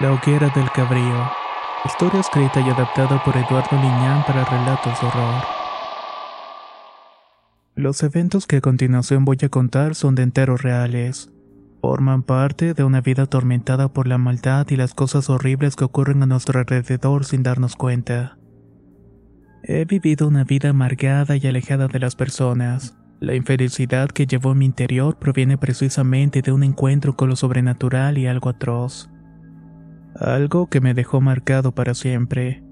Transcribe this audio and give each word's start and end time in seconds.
La 0.00 0.14
hoguera 0.14 0.48
del 0.56 0.70
cabrío. 0.70 1.30
Historia 1.84 2.20
escrita 2.20 2.58
y 2.60 2.70
adaptada 2.70 3.22
por 3.22 3.36
Eduardo 3.36 3.76
Liñán 3.76 4.24
para 4.26 4.46
relatos 4.46 4.98
de 4.98 5.06
horror. 5.06 5.44
Los 7.74 8.02
eventos 8.02 8.46
que 8.46 8.56
a 8.56 8.60
continuación 8.62 9.26
voy 9.26 9.36
a 9.42 9.50
contar 9.50 9.94
son 9.94 10.14
de 10.14 10.22
enteros 10.22 10.62
reales. 10.62 11.30
Forman 11.82 12.22
parte 12.22 12.72
de 12.72 12.82
una 12.82 13.02
vida 13.02 13.24
atormentada 13.24 13.92
por 13.92 14.08
la 14.08 14.16
maldad 14.16 14.66
y 14.70 14.76
las 14.76 14.94
cosas 14.94 15.28
horribles 15.28 15.76
que 15.76 15.84
ocurren 15.84 16.22
a 16.22 16.26
nuestro 16.26 16.60
alrededor 16.60 17.26
sin 17.26 17.42
darnos 17.42 17.76
cuenta. 17.76 18.38
He 19.62 19.84
vivido 19.84 20.28
una 20.28 20.44
vida 20.44 20.70
amargada 20.70 21.36
y 21.36 21.46
alejada 21.46 21.88
de 21.88 21.98
las 21.98 22.16
personas. 22.16 22.96
La 23.20 23.34
infelicidad 23.34 24.08
que 24.08 24.26
llevó 24.26 24.52
en 24.52 24.58
mi 24.60 24.64
interior 24.64 25.18
proviene 25.18 25.58
precisamente 25.58 26.40
de 26.40 26.52
un 26.52 26.62
encuentro 26.62 27.18
con 27.18 27.28
lo 27.28 27.36
sobrenatural 27.36 28.16
y 28.16 28.26
algo 28.26 28.48
atroz. 28.48 29.10
Algo 30.20 30.66
que 30.66 30.82
me 30.82 30.92
dejó 30.92 31.22
marcado 31.22 31.72
para 31.72 31.94
siempre. 31.94 32.62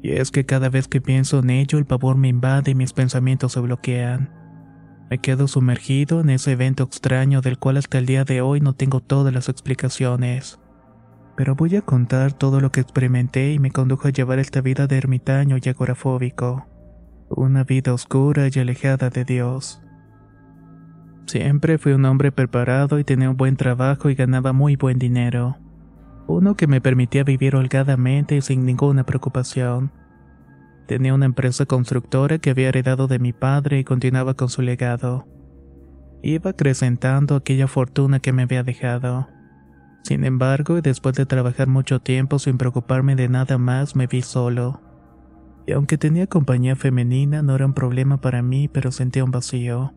Y 0.00 0.12
es 0.12 0.30
que 0.30 0.46
cada 0.46 0.68
vez 0.68 0.86
que 0.86 1.00
pienso 1.00 1.40
en 1.40 1.50
ello 1.50 1.76
el 1.76 1.86
pavor 1.86 2.16
me 2.16 2.28
invade 2.28 2.70
y 2.70 2.74
mis 2.76 2.92
pensamientos 2.92 3.54
se 3.54 3.60
bloquean. 3.60 4.30
Me 5.10 5.18
quedo 5.18 5.48
sumergido 5.48 6.20
en 6.20 6.30
ese 6.30 6.52
evento 6.52 6.84
extraño 6.84 7.40
del 7.40 7.58
cual 7.58 7.78
hasta 7.78 7.98
el 7.98 8.06
día 8.06 8.22
de 8.22 8.42
hoy 8.42 8.60
no 8.60 8.74
tengo 8.74 9.00
todas 9.00 9.34
las 9.34 9.48
explicaciones. 9.48 10.60
Pero 11.36 11.56
voy 11.56 11.74
a 11.74 11.82
contar 11.82 12.32
todo 12.32 12.60
lo 12.60 12.70
que 12.70 12.80
experimenté 12.80 13.52
y 13.52 13.58
me 13.58 13.72
condujo 13.72 14.06
a 14.06 14.12
llevar 14.12 14.38
esta 14.38 14.60
vida 14.60 14.86
de 14.86 14.98
ermitaño 14.98 15.56
y 15.60 15.68
agorafóbico. 15.68 16.68
Una 17.28 17.64
vida 17.64 17.92
oscura 17.92 18.46
y 18.54 18.56
alejada 18.60 19.10
de 19.10 19.24
Dios. 19.24 19.82
Siempre 21.26 21.76
fui 21.78 21.90
un 21.90 22.04
hombre 22.04 22.30
preparado 22.30 23.00
y 23.00 23.04
tenía 23.04 23.30
un 23.30 23.36
buen 23.36 23.56
trabajo 23.56 24.10
y 24.10 24.14
ganaba 24.14 24.52
muy 24.52 24.76
buen 24.76 25.00
dinero 25.00 25.58
uno 26.28 26.56
que 26.56 26.66
me 26.66 26.80
permitía 26.80 27.24
vivir 27.24 27.56
holgadamente 27.56 28.36
y 28.36 28.42
sin 28.42 28.66
ninguna 28.66 29.04
preocupación. 29.04 29.90
Tenía 30.86 31.14
una 31.14 31.26
empresa 31.26 31.64
constructora 31.64 32.38
que 32.38 32.50
había 32.50 32.68
heredado 32.68 33.08
de 33.08 33.18
mi 33.18 33.32
padre 33.32 33.78
y 33.78 33.84
continuaba 33.84 34.34
con 34.34 34.50
su 34.50 34.62
legado. 34.62 35.26
Iba 36.22 36.50
acrecentando 36.50 37.34
aquella 37.34 37.66
fortuna 37.66 38.20
que 38.20 38.32
me 38.32 38.42
había 38.42 38.62
dejado. 38.62 39.28
Sin 40.02 40.24
embargo, 40.24 40.80
después 40.82 41.14
de 41.16 41.26
trabajar 41.26 41.66
mucho 41.66 42.00
tiempo 42.00 42.38
sin 42.38 42.58
preocuparme 42.58 43.16
de 43.16 43.28
nada 43.28 43.56
más, 43.56 43.96
me 43.96 44.06
vi 44.06 44.22
solo. 44.22 44.80
Y 45.66 45.72
aunque 45.72 45.98
tenía 45.98 46.26
compañía 46.26 46.76
femenina, 46.76 47.42
no 47.42 47.54
era 47.54 47.66
un 47.66 47.74
problema 47.74 48.20
para 48.20 48.42
mí, 48.42 48.68
pero 48.68 48.92
sentía 48.92 49.24
un 49.24 49.30
vacío. 49.30 49.94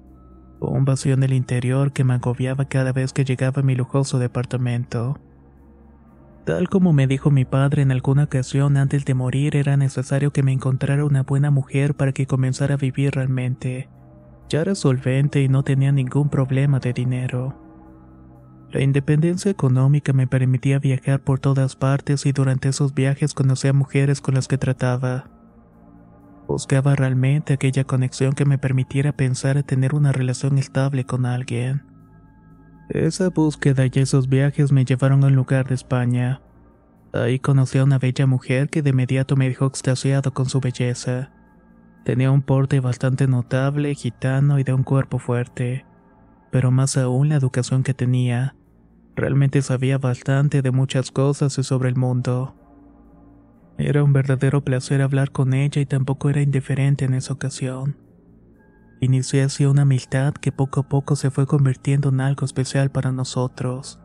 Un 0.60 0.86
vacío 0.86 1.14
en 1.14 1.24
el 1.24 1.34
interior 1.34 1.92
que 1.92 2.04
me 2.04 2.14
agobiaba 2.14 2.66
cada 2.66 2.94
vez 2.94 3.14
que 3.14 3.26
llegaba 3.26 3.62
a 3.62 3.66
mi 3.66 3.76
lujoso 3.76 4.20
departamento. 4.20 5.20
Tal 6.46 6.70
como 6.70 6.92
me 6.92 7.06
dijo 7.06 7.30
mi 7.30 7.46
padre 7.46 7.84
en 7.84 7.92
alguna 7.92 8.24
ocasión 8.24 8.76
antes 8.76 9.06
de 9.06 9.14
morir, 9.14 9.56
era 9.56 9.78
necesario 9.78 10.32
que 10.32 10.42
me 10.42 10.52
encontrara 10.52 11.06
una 11.06 11.22
buena 11.22 11.52
mujer 11.52 11.94
para 11.94 12.14
que 12.14 12.26
comenzara 12.26 12.74
a 12.74 12.78
vivir 12.78 13.14
realmente. 13.14 13.90
Ya 14.50 14.62
era 14.62 14.74
solvente 14.74 15.42
y 15.42 15.50
no 15.50 15.64
tenía 15.64 15.92
ningún 15.92 16.30
problema 16.30 16.80
de 16.80 16.94
dinero. 16.94 17.58
La 18.72 18.82
independencia 18.82 19.52
económica 19.52 20.14
me 20.14 20.28
permitía 20.28 20.80
viajar 20.80 21.22
por 21.22 21.40
todas 21.40 21.76
partes 21.76 22.26
y 22.26 22.32
durante 22.32 22.70
esos 22.70 22.94
viajes 22.94 23.34
conocía 23.34 23.74
mujeres 23.74 24.20
con 24.20 24.34
las 24.34 24.48
que 24.48 24.58
trataba. 24.58 25.30
Buscaba 26.48 26.96
realmente 26.96 27.54
aquella 27.54 27.84
conexión 27.84 28.34
que 28.34 28.46
me 28.46 28.58
permitiera 28.58 29.12
pensar 29.12 29.58
en 29.58 29.64
tener 29.64 29.94
una 29.94 30.12
relación 30.12 30.58
estable 30.58 31.06
con 31.06 31.26
alguien. 31.26 31.91
Esa 32.94 33.30
búsqueda 33.30 33.86
y 33.86 33.92
esos 34.00 34.28
viajes 34.28 34.74
me 34.74 34.84
llevaron 34.84 35.24
a 35.24 35.28
un 35.28 35.36
lugar 35.36 35.66
de 35.66 35.76
España. 35.76 36.42
Ahí 37.14 37.40
conocí 37.40 37.78
a 37.78 37.86
una 37.86 38.00
bella 38.00 38.28
mujer 38.28 38.70
que 38.70 38.82
de 38.82 38.90
inmediato 38.90 39.38
me 39.38 39.48
dejó 39.48 39.68
extasiado 39.68 40.34
con 40.34 40.50
su 40.50 40.60
belleza. 40.60 41.32
Tenía 42.04 42.32
un 42.32 42.42
porte 42.42 42.82
bastante 42.82 43.28
notable, 43.28 43.96
gitano 43.96 44.60
y 44.60 44.66
de 44.66 44.74
un 44.74 44.84
cuerpo 44.84 45.20
fuerte. 45.20 45.86
Pero 46.52 46.70
más 46.70 46.98
aún 46.98 47.30
la 47.30 47.36
educación 47.36 47.84
que 47.84 47.94
tenía. 47.94 48.56
Realmente 49.16 49.62
sabía 49.62 49.98
bastante 49.98 50.62
de 50.62 50.72
muchas 50.72 51.12
cosas 51.12 51.58
y 51.58 51.64
sobre 51.64 51.88
el 51.88 51.96
mundo. 51.96 52.56
Era 53.78 54.04
un 54.04 54.12
verdadero 54.12 54.66
placer 54.66 55.02
hablar 55.02 55.32
con 55.32 55.54
ella 55.54 55.82
y 55.82 55.86
tampoco 55.86 56.30
era 56.30 56.42
indiferente 56.42 57.06
en 57.06 57.14
esa 57.14 57.32
ocasión. 57.32 57.96
Inicié 59.04 59.42
así 59.42 59.66
una 59.66 59.82
amistad 59.82 60.36
que 60.36 60.52
poco 60.52 60.82
a 60.82 60.84
poco 60.84 61.16
se 61.16 61.32
fue 61.32 61.48
convirtiendo 61.48 62.10
en 62.10 62.22
algo 62.22 62.46
especial 62.46 62.92
para 62.92 63.12
nosotros. 63.12 64.00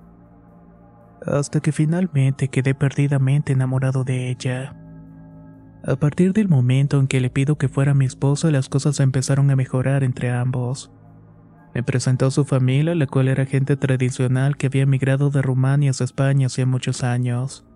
Hasta 1.27 1.61
que 1.61 1.71
finalmente 1.71 2.49
quedé 2.49 2.75
perdidamente 2.75 3.53
enamorado 3.53 4.05
de 4.05 4.31
ella. 4.31 4.75
A 5.85 5.97
partir 5.97 6.33
del 6.33 6.49
momento 6.49 6.99
en 6.99 7.09
que 7.09 7.21
le 7.21 7.29
pido 7.29 7.59
que 7.59 7.69
fuera 7.69 7.93
mi 7.93 8.07
esposo, 8.07 8.51
las 8.51 8.71
cosas 8.71 8.99
empezaron 9.01 9.51
a 9.51 9.57
mejorar 9.57 10.03
entre 10.03 10.31
ambos. 10.31 10.91
Me 11.75 11.83
presentó 11.83 12.25
a 12.25 12.31
su 12.31 12.47
familia, 12.47 12.95
la 12.95 13.07
cual 13.07 13.29
era 13.29 13.45
gente 13.45 13.77
tradicional 13.77 14.57
que 14.57 14.69
había 14.69 14.85
emigrado 14.85 15.29
de 15.29 15.43
Rumania 15.43 15.91
a 15.91 16.05
España 16.05 16.47
hacía 16.47 16.65
muchos 16.65 17.05
años. 17.05 17.67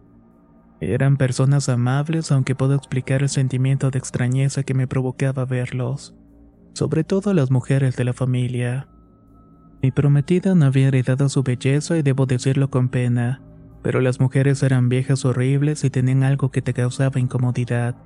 Eran 0.81 1.19
personas 1.19 1.69
amables, 1.69 2.33
aunque 2.33 2.55
puedo 2.55 2.75
explicar 2.75 3.21
el 3.21 3.29
sentimiento 3.29 3.91
de 3.91 3.99
extrañeza 3.99 4.63
que 4.63 4.73
me 4.73 4.87
provocaba 4.87 5.45
verlos 5.45 6.15
sobre 6.75 7.05
todo 7.05 7.35
las 7.35 7.51
mujeres 7.51 7.97
de 7.97 8.05
la 8.05 8.13
familia. 8.13 8.89
Mi 9.83 9.91
prometida 9.91 10.55
no 10.55 10.67
había 10.67 10.89
heredado 10.89 11.29
su 11.29 11.43
belleza 11.43 11.97
y 11.97 12.03
debo 12.03 12.27
decirlo 12.27 12.71
con 12.71 12.89
pena, 12.89 13.43
pero 13.83 14.01
las 14.01 14.21
mujeres 14.21 14.63
eran 14.63 14.89
viejas 14.89 15.25
horribles 15.25 15.85
y 15.85 15.91
tenían 15.91 16.23
algo 16.23 16.51
que 16.51 16.63
te 16.63 16.75
causaba 16.75 17.19
incomodidad, 17.19 17.97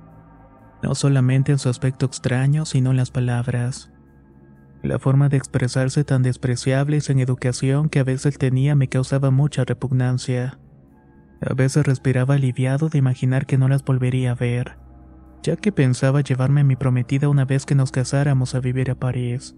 no 0.81 0.95
solamente 0.95 1.51
en 1.51 1.59
su 1.59 1.69
aspecto 1.69 2.05
extraño, 2.05 2.65
sino 2.65 2.91
en 2.91 2.97
las 2.97 3.11
palabras. 3.11 3.91
La 4.83 4.99
forma 4.99 5.29
de 5.29 5.37
expresarse 5.37 6.03
tan 6.03 6.21
despreciable 6.21 6.97
y 6.97 7.01
sin 7.01 7.19
educación 7.19 7.89
que 7.89 7.99
a 7.99 8.03
veces 8.03 8.37
tenía 8.37 8.75
me 8.75 8.87
causaba 8.87 9.31
mucha 9.31 9.65
repugnancia. 9.65 10.59
A 11.41 11.53
veces 11.53 11.85
respiraba 11.85 12.35
aliviado 12.35 12.87
de 12.89 12.99
imaginar 12.99 13.45
que 13.45 13.57
no 13.57 13.67
las 13.67 13.83
volvería 13.83 14.31
a 14.31 14.35
ver 14.35 14.84
ya 15.45 15.55
que 15.55 15.71
pensaba 15.71 16.21
llevarme 16.21 16.61
a 16.61 16.63
mi 16.63 16.75
prometida 16.75 17.29
una 17.29 17.45
vez 17.45 17.67
que 17.67 17.75
nos 17.75 17.91
casáramos 17.91 18.55
a 18.55 18.59
vivir 18.59 18.89
a 18.89 18.95
París. 18.95 19.55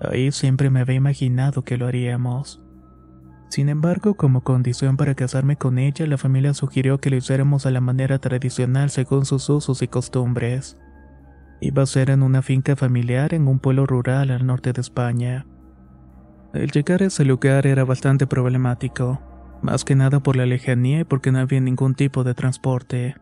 Ahí 0.00 0.32
siempre 0.32 0.70
me 0.70 0.80
había 0.80 0.96
imaginado 0.96 1.64
que 1.64 1.76
lo 1.76 1.86
haríamos. 1.86 2.62
Sin 3.50 3.68
embargo, 3.68 4.14
como 4.14 4.42
condición 4.42 4.96
para 4.96 5.14
casarme 5.14 5.56
con 5.56 5.78
ella, 5.78 6.06
la 6.06 6.16
familia 6.16 6.54
sugirió 6.54 6.98
que 6.98 7.10
lo 7.10 7.16
hiciéramos 7.16 7.66
a 7.66 7.70
la 7.70 7.82
manera 7.82 8.18
tradicional 8.18 8.88
según 8.88 9.26
sus 9.26 9.50
usos 9.50 9.82
y 9.82 9.88
costumbres. 9.88 10.78
Iba 11.60 11.82
a 11.82 11.86
ser 11.86 12.08
en 12.08 12.22
una 12.22 12.40
finca 12.40 12.74
familiar 12.74 13.34
en 13.34 13.48
un 13.48 13.58
pueblo 13.58 13.84
rural 13.84 14.30
al 14.30 14.46
norte 14.46 14.72
de 14.72 14.80
España. 14.80 15.46
El 16.54 16.70
llegar 16.70 17.02
a 17.02 17.06
ese 17.06 17.26
lugar 17.26 17.66
era 17.66 17.84
bastante 17.84 18.26
problemático, 18.26 19.20
más 19.60 19.84
que 19.84 19.94
nada 19.94 20.20
por 20.20 20.36
la 20.36 20.46
lejanía 20.46 21.00
y 21.00 21.04
porque 21.04 21.32
no 21.32 21.38
había 21.38 21.60
ningún 21.60 21.94
tipo 21.94 22.24
de 22.24 22.32
transporte 22.32 23.16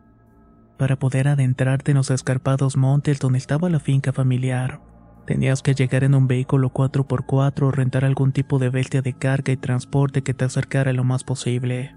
para 0.77 0.97
poder 0.97 1.27
adentrarte 1.27 1.91
en 1.91 1.97
los 1.97 2.11
escarpados 2.11 2.77
montes 2.77 3.19
donde 3.19 3.37
estaba 3.37 3.69
la 3.69 3.79
finca 3.79 4.13
familiar. 4.13 4.81
Tenías 5.25 5.61
que 5.61 5.73
llegar 5.73 6.03
en 6.03 6.13
un 6.13 6.27
vehículo 6.27 6.71
4x4 6.71 7.63
o 7.63 7.71
rentar 7.71 8.05
algún 8.05 8.31
tipo 8.31 8.59
de 8.59 8.69
bestia 8.69 9.01
de 9.01 9.13
carga 9.13 9.51
y 9.51 9.57
transporte 9.57 10.21
que 10.21 10.33
te 10.33 10.45
acercara 10.45 10.93
lo 10.93 11.03
más 11.03 11.23
posible. 11.23 11.95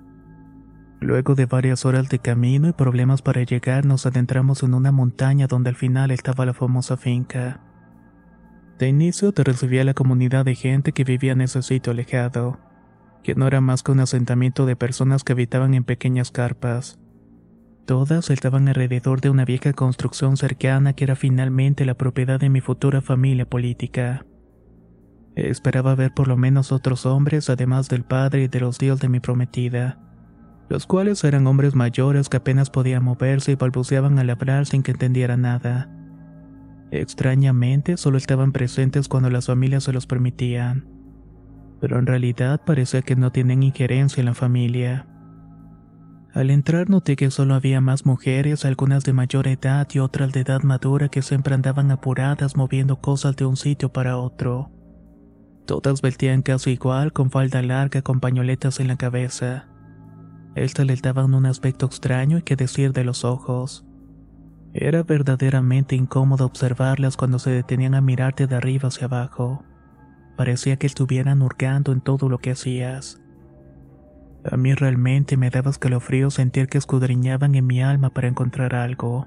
Luego 1.01 1.35
de 1.35 1.47
varias 1.47 1.85
horas 1.85 2.09
de 2.09 2.19
camino 2.19 2.69
y 2.69 2.73
problemas 2.73 3.23
para 3.23 3.43
llegar, 3.43 3.85
nos 3.85 4.07
adentramos 4.07 4.63
en 4.63 4.75
una 4.75 4.93
montaña 4.93 5.47
donde 5.47 5.71
al 5.71 5.77
final 5.77 6.11
estaba 6.11 6.47
la 6.47 6.55
famosa 6.55 6.97
finca. 6.97 7.61
De 8.79 8.89
inicio 8.89 9.33
te 9.33 9.45
recibía 9.45 9.85
la 9.85 9.95
comunidad 9.95 10.45
de 10.45 10.55
gente 10.55 10.93
que 10.93 11.05
vivía 11.05 11.33
en 11.33 11.43
ese 11.43 11.63
sitio 11.63 11.93
alejado, 11.93 12.59
que 13.23 13.35
no 13.35 13.47
era 13.47 13.61
más 13.61 13.83
que 13.83 13.93
un 13.93 14.01
asentamiento 14.01 14.67
de 14.67 14.77
personas 14.77 15.23
que 15.23 15.33
habitaban 15.33 15.75
en 15.75 15.85
pequeñas 15.85 16.31
carpas. 16.31 16.99
Todas 17.89 18.29
estaban 18.29 18.69
alrededor 18.69 19.23
de 19.23 19.31
una 19.31 19.47
vieja 19.47 19.73
construcción 19.73 20.37
cercana 20.37 20.93
que 20.93 21.05
era 21.05 21.17
finalmente 21.17 21.87
la 21.87 21.95
propiedad 21.95 22.39
de 22.39 22.51
mi 22.51 22.61
futura 22.61 23.01
familia 23.01 23.49
política. 23.49 24.27
Esperaba 25.35 25.95
ver 25.95 26.13
por 26.13 26.29
lo 26.29 26.37
menos 26.37 26.71
otros 26.71 27.07
hombres, 27.07 27.49
además 27.49 27.89
del 27.89 28.05
padre 28.05 28.43
y 28.43 28.49
de 28.49 28.61
los 28.61 28.77
tíos 28.77 29.01
de 29.01 29.09
mi 29.09 29.21
prometida, 29.21 29.99
los 30.69 30.87
cuales 30.87 31.25
eran 31.25 31.47
hombres 31.47 31.75
mayores 31.75 32.29
que 32.29 32.37
apenas 32.37 32.69
podían 32.69 33.05
moverse 33.05 33.53
y 33.53 33.55
balbuceaban 33.55 34.19
al 34.19 34.29
hablar 34.29 34.67
sin 34.67 34.83
que 34.83 34.91
entendiera 34.91 35.39
nada. 35.39 35.91
Extrañamente, 36.91 37.97
solo 37.97 38.19
estaban 38.19 38.53
presentes 38.53 39.09
cuando 39.09 39.31
las 39.31 39.47
familias 39.47 39.85
se 39.85 39.95
los 39.95 40.07
permitían. 40.07 40.87
Pero 41.81 41.99
en 41.99 42.05
realidad 42.05 42.61
parecía 42.67 43.01
que 43.01 43.17
no 43.17 43.33
tienen 43.33 43.63
injerencia 43.63 44.21
en 44.21 44.27
la 44.27 44.35
familia. 44.35 45.07
Al 46.39 46.51
entrar 46.51 46.89
noté 46.89 47.17
que 47.17 47.33
solo 47.33 47.55
había 47.55 47.81
más 47.81 48.07
mujeres, 48.07 48.65
algunas 48.65 49.03
de 49.03 49.13
mayor 49.13 49.49
edad 49.49 49.89
y 49.93 49.99
otras 49.99 50.31
de 50.31 50.43
edad 50.43 50.63
madura 50.63 51.09
que 51.09 51.21
siempre 51.21 51.53
andaban 51.53 51.91
apuradas 51.91 52.57
moviendo 52.57 53.01
cosas 53.01 53.35
de 53.35 53.45
un 53.45 53.57
sitio 53.57 53.93
para 53.93 54.19
otro. 54.19 54.71
Todas 55.67 56.01
vestían 56.01 56.43
casi 56.43 56.71
igual, 56.71 57.13
con 57.13 57.33
falda 57.33 57.61
larga 57.61 58.03
con 58.03 58.21
pañoletas 58.21 58.79
en 58.79 58.87
la 58.87 58.95
cabeza. 58.95 59.67
Estas 60.55 60.87
les 60.87 61.03
daban 61.03 61.35
un 61.35 61.45
aspecto 61.45 61.87
extraño 61.87 62.39
y 62.39 62.43
que 62.43 62.55
decir 62.55 62.93
de 62.93 63.03
los 63.03 63.25
ojos. 63.25 63.85
Era 64.75 65.03
verdaderamente 65.03 65.97
incómodo 65.97 66.47
observarlas 66.47 67.17
cuando 67.17 67.41
se 67.41 67.51
detenían 67.51 67.97
a 67.97 68.01
mirarte 68.01 68.47
de 68.47 68.55
arriba 68.55 68.91
hacia 68.91 69.07
abajo. 69.07 69.65
Parecía 70.37 70.77
que 70.77 70.87
estuvieran 70.87 71.43
hurgando 71.43 71.91
en 71.91 72.01
todo 72.01 72.29
lo 72.29 72.39
que 72.39 72.53
hacías. 72.53 73.21
A 74.45 74.57
mí 74.57 74.73
realmente 74.75 75.37
me 75.37 75.51
daba 75.51 75.71
escalofrío 75.71 76.31
sentir 76.31 76.69
que 76.69 76.79
escudriñaban 76.79 77.55
en 77.55 77.67
mi 77.67 77.83
alma 77.83 78.11
para 78.11 78.29
encontrar 78.29 78.75
algo. 78.75 79.27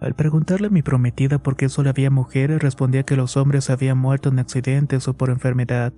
Al 0.00 0.14
preguntarle 0.14 0.68
a 0.68 0.70
mi 0.70 0.82
prometida 0.82 1.38
por 1.38 1.56
qué 1.56 1.68
solo 1.68 1.90
había 1.90 2.10
mujeres, 2.10 2.62
respondía 2.62 3.02
que 3.02 3.16
los 3.16 3.36
hombres 3.36 3.70
habían 3.70 3.98
muerto 3.98 4.28
en 4.28 4.38
accidentes 4.38 5.08
o 5.08 5.14
por 5.14 5.30
enfermedad. 5.30 5.92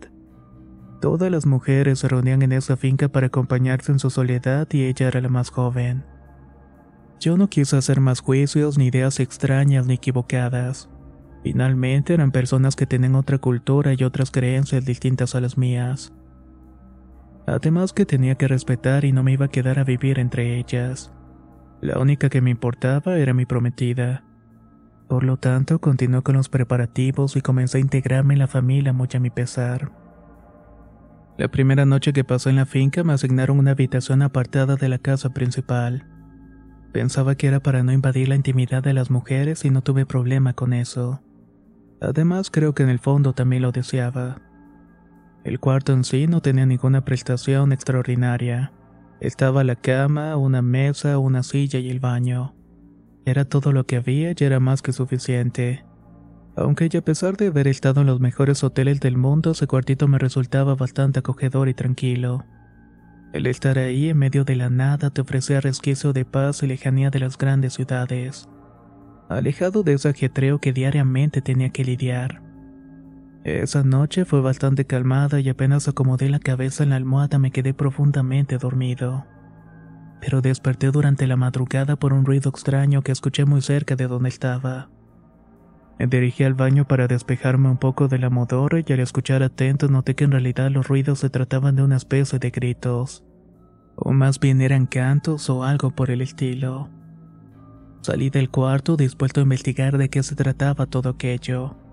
Todas 1.01 1.31
las 1.31 1.47
mujeres 1.47 2.01
se 2.01 2.09
reunían 2.09 2.43
en 2.43 2.53
esa 2.53 2.77
finca 2.77 3.09
para 3.09 3.27
acompañarse 3.27 3.93
en 3.93 3.99
su 3.99 4.11
soledad 4.11 4.67
y 4.73 4.85
ella 4.85 5.09
era 5.09 5.21
la 5.21 5.29
más 5.29 5.51
joven. 5.51 6.05
Yo 7.21 7.37
no 7.37 7.49
quise 7.49 7.77
hacer 7.77 8.01
más 8.01 8.21
juicios 8.21 8.79
ni 8.79 8.87
ideas 8.87 9.21
extrañas 9.21 9.87
ni 9.87 9.95
equivocadas. 9.95 10.89
Finalmente 11.43 12.15
eran 12.15 12.33
personas 12.33 12.77
que 12.77 12.87
tenían 12.87 13.17
otra 13.17 13.39
cultura 13.39 13.95
y 13.97 14.05
otras 14.05 14.31
creencias 14.31 14.85
distintas 14.85 15.35
a 15.35 15.41
las 15.41 15.59
mías. 15.59 16.13
Además 17.49 17.95
que 17.95 18.05
tenía 18.05 18.35
que 18.35 18.47
respetar 18.47 19.07
y 19.07 19.13
no 19.13 19.23
me 19.23 19.33
iba 19.33 19.47
a 19.47 19.51
quedar 19.51 19.79
a 19.79 19.85
vivir 19.85 20.19
entre 20.19 20.59
ellas. 20.59 21.15
La 21.81 21.99
única 21.99 22.29
que 22.29 22.43
me 22.43 22.51
importaba 22.51 23.17
era 23.17 23.33
mi 23.33 23.47
prometida. 23.47 24.23
Por 25.09 25.25
lo 25.25 25.39
tanto, 25.39 25.79
continué 25.79 26.21
con 26.21 26.37
los 26.37 26.51
preparativos 26.51 27.37
y 27.37 27.41
comencé 27.41 27.79
a 27.79 27.81
integrarme 27.81 28.35
en 28.35 28.41
la 28.41 28.49
familia 28.49 28.93
muy 28.93 29.09
a 29.15 29.19
mi 29.19 29.31
pesar. 29.31 29.91
La 31.39 31.49
primera 31.49 31.87
noche 31.87 32.13
que 32.13 32.23
pasé 32.23 32.51
en 32.51 32.57
la 32.57 32.67
finca 32.67 33.03
me 33.03 33.15
asignaron 33.15 33.59
una 33.59 33.71
habitación 33.71 34.21
apartada 34.21 34.77
de 34.77 34.91
la 34.91 34.99
casa 34.99 35.31
principal. 35.31 36.07
Pensaba 36.93 37.35
que 37.35 37.47
era 37.47 37.61
para 37.61 37.83
no 37.83 37.93
invadir 37.93 38.29
la 38.29 38.35
intimidad 38.35 38.83
de 38.83 38.93
las 38.93 39.11
mujeres 39.11 39.65
y 39.65 39.71
no 39.71 39.81
tuve 39.81 40.05
problema 40.05 40.53
con 40.53 40.75
eso. 40.75 41.23
Además 42.03 42.51
creo 42.51 42.75
que 42.75 42.83
en 42.83 42.91
el 42.91 42.99
fondo 42.99 43.33
también 43.33 43.63
lo 43.63 43.73
deseaba. 43.73 44.48
El 45.49 45.61
cuarto 45.61 45.95
en 45.95 46.05
sí 46.05 46.27
no 46.27 46.43
tenía 46.43 46.67
ninguna 46.67 47.07
prestación 47.07 47.73
extraordinaria. 47.73 48.71
Estaba 49.19 49.65
la 49.65 49.77
cama, 49.77 50.37
una 50.37 50.61
mesa, 50.61 51.17
una 51.17 51.43
silla 51.43 51.79
y 51.79 51.89
el 51.89 52.01
baño. 52.01 52.55
Era 53.25 53.47
todo 53.47 53.73
lo 53.73 53.87
que 53.87 53.97
había 53.97 54.33
y 54.33 54.45
era 54.45 54.61
más 54.61 54.83
que 54.83 54.93
suficiente. 54.93 55.87
Aunque 56.55 56.91
a 56.95 57.01
pesar 57.01 57.39
de 57.39 57.47
haber 57.47 57.67
estado 57.67 58.03
en 58.03 58.09
los 58.09 58.21
mejores 58.21 58.63
hoteles 58.63 59.01
del 59.01 59.17
mundo, 59.17 59.53
ese 59.53 59.67
cuartito 59.67 60.07
me 60.07 60.19
resultaba 60.19 60.75
bastante 60.75 61.21
acogedor 61.21 61.71
y 61.71 61.73
tranquilo. 61.73 62.45
El 63.33 63.47
estar 63.47 63.79
ahí 63.79 64.11
en 64.11 64.19
medio 64.19 64.45
de 64.45 64.55
la 64.55 64.69
nada 64.69 65.09
te 65.09 65.23
ofrecía 65.23 65.63
resquicio 65.63 66.13
de 66.13 66.27
paz 66.27 66.63
y 66.63 66.67
lejanía 66.67 67.09
de 67.09 67.21
las 67.21 67.39
grandes 67.39 67.73
ciudades, 67.73 68.51
alejado 69.31 69.83
de 69.83 69.95
ese 69.95 70.11
ajetreo 70.11 70.59
que 70.59 70.75
diariamente 70.75 71.41
tenía 71.41 71.71
que 71.71 71.85
lidiar. 71.85 72.48
Esa 73.57 73.83
noche 73.83 74.27
fue 74.27 74.43
bastante 74.43 74.85
calmada 74.85 75.41
y 75.41 75.49
apenas 75.49 75.89
acomodé 75.89 76.29
la 76.29 76.39
cabeza 76.39 76.83
en 76.83 76.91
la 76.91 76.97
almohada 76.97 77.39
me 77.39 77.51
quedé 77.51 77.73
profundamente 77.73 78.59
dormido. 78.59 79.25
Pero 80.21 80.43
desperté 80.43 80.91
durante 80.91 81.27
la 81.27 81.37
madrugada 81.37 81.97
por 81.97 82.13
un 82.13 82.27
ruido 82.27 82.51
extraño 82.51 83.01
que 83.01 83.11
escuché 83.11 83.47
muy 83.47 83.63
cerca 83.63 83.97
de 83.97 84.07
donde 84.07 84.29
estaba. 84.29 84.91
Me 85.99 86.07
dirigí 86.07 86.45
al 86.45 86.53
baño 86.53 86.87
para 86.87 87.09
despejarme 87.09 87.71
un 87.71 87.79
poco 87.79 88.07
de 88.07 88.19
la 88.19 88.29
modorra 88.29 88.81
y 88.87 88.93
al 88.93 89.01
escuchar 89.01 89.43
atento 89.43 89.89
noté 89.89 90.15
que 90.15 90.25
en 90.25 90.33
realidad 90.33 90.71
los 90.71 90.87
ruidos 90.87 91.21
se 91.21 91.31
trataban 91.31 91.75
de 91.75 91.83
una 91.83 91.97
especie 91.97 92.39
de 92.39 92.51
gritos. 92.51 93.25
O 93.97 94.13
más 94.13 94.41
bien 94.41 94.61
eran 94.61 94.85
cantos 94.85 95.49
o 95.49 95.65
algo 95.65 95.91
por 95.91 96.11
el 96.11 96.21
estilo. 96.21 96.91
Salí 98.03 98.29
del 98.29 98.51
cuarto 98.51 98.97
dispuesto 98.97 99.41
a 99.41 99.45
investigar 99.45 99.97
de 99.97 100.11
qué 100.11 100.23
se 100.23 100.37
trataba 100.37 100.85
todo 100.85 101.09
aquello. 101.09 101.88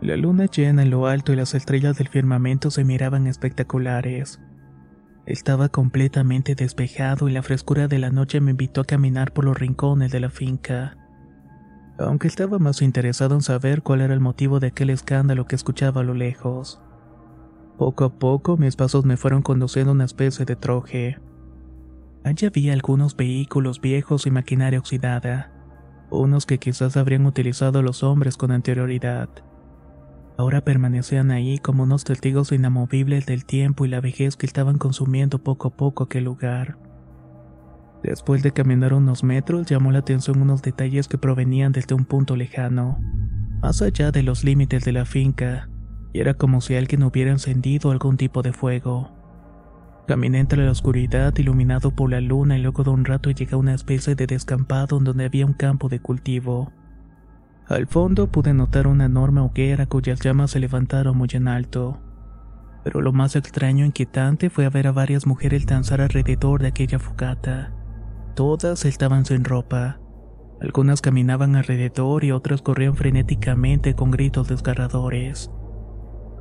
La 0.00 0.16
luna 0.16 0.46
llena 0.46 0.82
en 0.82 0.90
lo 0.90 1.06
alto 1.06 1.32
y 1.32 1.36
las 1.36 1.54
estrellas 1.54 1.98
del 1.98 2.08
firmamento 2.08 2.70
se 2.70 2.84
miraban 2.84 3.26
espectaculares. 3.26 4.40
Estaba 5.26 5.68
completamente 5.68 6.54
despejado 6.54 7.28
y 7.28 7.32
la 7.32 7.42
frescura 7.42 7.86
de 7.86 7.98
la 7.98 8.10
noche 8.10 8.40
me 8.40 8.52
invitó 8.52 8.80
a 8.80 8.86
caminar 8.86 9.32
por 9.32 9.44
los 9.44 9.58
rincones 9.58 10.10
de 10.10 10.20
la 10.20 10.30
finca. 10.30 10.96
Aunque 11.98 12.28
estaba 12.28 12.58
más 12.58 12.80
interesado 12.80 13.34
en 13.34 13.42
saber 13.42 13.82
cuál 13.82 14.00
era 14.00 14.14
el 14.14 14.20
motivo 14.20 14.58
de 14.58 14.68
aquel 14.68 14.88
escándalo 14.88 15.46
que 15.46 15.54
escuchaba 15.54 16.00
a 16.00 16.04
lo 16.04 16.14
lejos. 16.14 16.80
Poco 17.76 18.04
a 18.04 18.18
poco 18.18 18.56
mis 18.56 18.76
pasos 18.76 19.04
me 19.04 19.18
fueron 19.18 19.42
conduciendo 19.42 19.90
a 19.90 19.94
una 19.94 20.06
especie 20.06 20.46
de 20.46 20.56
troje. 20.56 21.18
Allí 22.24 22.46
había 22.46 22.72
algunos 22.72 23.16
vehículos 23.16 23.82
viejos 23.82 24.26
y 24.26 24.30
maquinaria 24.30 24.78
oxidada, 24.78 25.52
unos 26.10 26.46
que 26.46 26.58
quizás 26.58 26.96
habrían 26.96 27.26
utilizado 27.26 27.82
los 27.82 28.02
hombres 28.02 28.38
con 28.38 28.50
anterioridad. 28.50 29.28
Ahora 30.40 30.62
permanecían 30.62 31.32
ahí 31.32 31.58
como 31.58 31.82
unos 31.82 32.04
testigos 32.04 32.50
inamovibles 32.50 33.26
del 33.26 33.44
tiempo 33.44 33.84
y 33.84 33.88
la 33.88 34.00
vejez 34.00 34.36
que 34.36 34.46
estaban 34.46 34.78
consumiendo 34.78 35.38
poco 35.38 35.68
a 35.68 35.76
poco 35.76 36.04
aquel 36.04 36.24
lugar. 36.24 36.78
Después 38.02 38.42
de 38.42 38.50
caminar 38.50 38.94
unos 38.94 39.22
metros, 39.22 39.66
llamó 39.66 39.92
la 39.92 39.98
atención 39.98 40.40
unos 40.40 40.62
detalles 40.62 41.08
que 41.08 41.18
provenían 41.18 41.72
desde 41.72 41.94
un 41.94 42.06
punto 42.06 42.36
lejano, 42.36 42.98
más 43.60 43.82
allá 43.82 44.12
de 44.12 44.22
los 44.22 44.42
límites 44.42 44.82
de 44.86 44.92
la 44.92 45.04
finca, 45.04 45.68
y 46.14 46.20
era 46.20 46.32
como 46.32 46.62
si 46.62 46.74
alguien 46.74 47.02
hubiera 47.02 47.32
encendido 47.32 47.90
algún 47.90 48.16
tipo 48.16 48.40
de 48.40 48.54
fuego. 48.54 49.10
Caminé 50.08 50.38
entre 50.38 50.64
la 50.64 50.70
oscuridad 50.70 51.36
iluminado 51.36 51.90
por 51.90 52.08
la 52.08 52.22
luna 52.22 52.56
y 52.56 52.62
luego 52.62 52.82
de 52.82 52.88
un 52.88 53.04
rato 53.04 53.30
llegué 53.30 53.56
a 53.56 53.58
una 53.58 53.74
especie 53.74 54.14
de 54.14 54.26
descampado 54.26 55.00
donde 55.00 55.26
había 55.26 55.44
un 55.44 55.52
campo 55.52 55.90
de 55.90 56.00
cultivo. 56.00 56.72
Al 57.70 57.86
fondo 57.86 58.26
pude 58.26 58.52
notar 58.52 58.88
una 58.88 59.04
enorme 59.04 59.40
hoguera 59.40 59.86
cuyas 59.86 60.18
llamas 60.18 60.50
se 60.50 60.58
levantaron 60.58 61.16
muy 61.16 61.28
en 61.34 61.46
alto. 61.46 62.00
Pero 62.82 63.00
lo 63.00 63.12
más 63.12 63.36
extraño 63.36 63.84
e 63.84 63.86
inquietante 63.86 64.50
fue 64.50 64.68
ver 64.68 64.88
a 64.88 64.92
varias 64.92 65.24
mujeres 65.24 65.66
danzar 65.66 66.00
alrededor 66.00 66.62
de 66.62 66.66
aquella 66.66 66.98
fogata. 66.98 67.72
Todas 68.34 68.84
estaban 68.84 69.24
sin 69.24 69.44
ropa. 69.44 70.00
Algunas 70.60 71.00
caminaban 71.00 71.54
alrededor 71.54 72.24
y 72.24 72.32
otras 72.32 72.60
corrían 72.60 72.96
frenéticamente 72.96 73.94
con 73.94 74.10
gritos 74.10 74.48
desgarradores. 74.48 75.52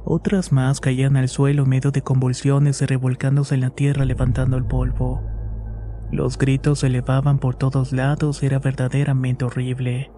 Otras 0.06 0.52
más 0.52 0.80
caían 0.80 1.16
al 1.16 1.30
suelo 1.30 1.62
en 1.62 1.70
medio 1.70 1.92
de 1.92 2.02
convulsiones 2.02 2.82
y 2.82 2.88
revolcándose 2.88 3.54
en 3.54 3.62
la 3.62 3.70
tierra 3.70 4.04
levantando 4.04 4.58
el 4.58 4.66
polvo. 4.66 5.22
Los 6.12 6.40
gritos 6.40 6.80
se 6.80 6.88
elevaban 6.88 7.38
por 7.38 7.54
todos 7.54 7.92
lados 7.94 8.42
era 8.42 8.58
verdaderamente 8.58 9.46
horrible. 9.46 10.10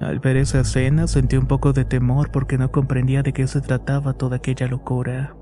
Al 0.00 0.18
ver 0.18 0.36
esa 0.36 0.60
escena 0.60 1.06
sentí 1.06 1.36
un 1.36 1.46
poco 1.46 1.72
de 1.72 1.84
temor 1.84 2.30
porque 2.30 2.58
no 2.58 2.70
comprendía 2.70 3.22
de 3.22 3.32
qué 3.32 3.46
se 3.46 3.60
trataba 3.60 4.14
toda 4.14 4.36
aquella 4.36 4.66
locura. 4.66 5.36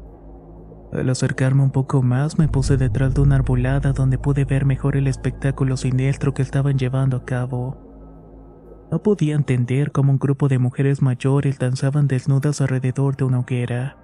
Al 0.92 1.08
acercarme 1.08 1.62
un 1.62 1.70
poco 1.70 2.02
más 2.02 2.38
me 2.38 2.48
puse 2.48 2.76
detrás 2.76 3.14
de 3.14 3.22
una 3.22 3.36
arbolada 3.36 3.92
donde 3.92 4.18
pude 4.18 4.44
ver 4.44 4.66
mejor 4.66 4.96
el 4.96 5.06
espectáculo 5.06 5.78
siniestro 5.78 6.34
que 6.34 6.42
estaban 6.42 6.78
llevando 6.78 7.16
a 7.16 7.24
cabo. 7.24 8.88
No 8.90 9.02
podía 9.02 9.34
entender 9.34 9.90
cómo 9.90 10.12
un 10.12 10.18
grupo 10.18 10.48
de 10.48 10.58
mujeres 10.58 11.00
mayores 11.00 11.58
danzaban 11.58 12.08
desnudas 12.08 12.60
alrededor 12.60 13.16
de 13.16 13.24
una 13.24 13.38
hoguera. 13.38 13.96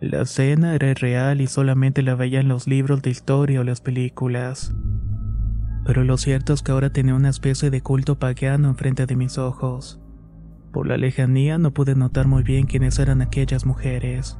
La 0.00 0.22
escena 0.22 0.74
era 0.74 0.94
real 0.94 1.42
y 1.42 1.46
solamente 1.46 2.02
la 2.02 2.14
veía 2.14 2.40
en 2.40 2.48
los 2.48 2.66
libros 2.66 3.02
de 3.02 3.10
historia 3.10 3.60
o 3.60 3.64
las 3.64 3.82
películas. 3.82 4.74
Pero 5.84 6.04
lo 6.04 6.16
cierto 6.16 6.52
es 6.52 6.62
que 6.62 6.72
ahora 6.72 6.90
tenía 6.90 7.14
una 7.14 7.28
especie 7.28 7.70
de 7.70 7.80
culto 7.80 8.18
pagano 8.18 8.68
enfrente 8.68 9.06
de 9.06 9.16
mis 9.16 9.38
ojos. 9.38 10.00
Por 10.72 10.86
la 10.86 10.96
lejanía 10.96 11.58
no 11.58 11.72
pude 11.72 11.94
notar 11.94 12.26
muy 12.26 12.42
bien 12.42 12.66
quiénes 12.66 12.98
eran 12.98 13.20
aquellas 13.20 13.66
mujeres. 13.66 14.38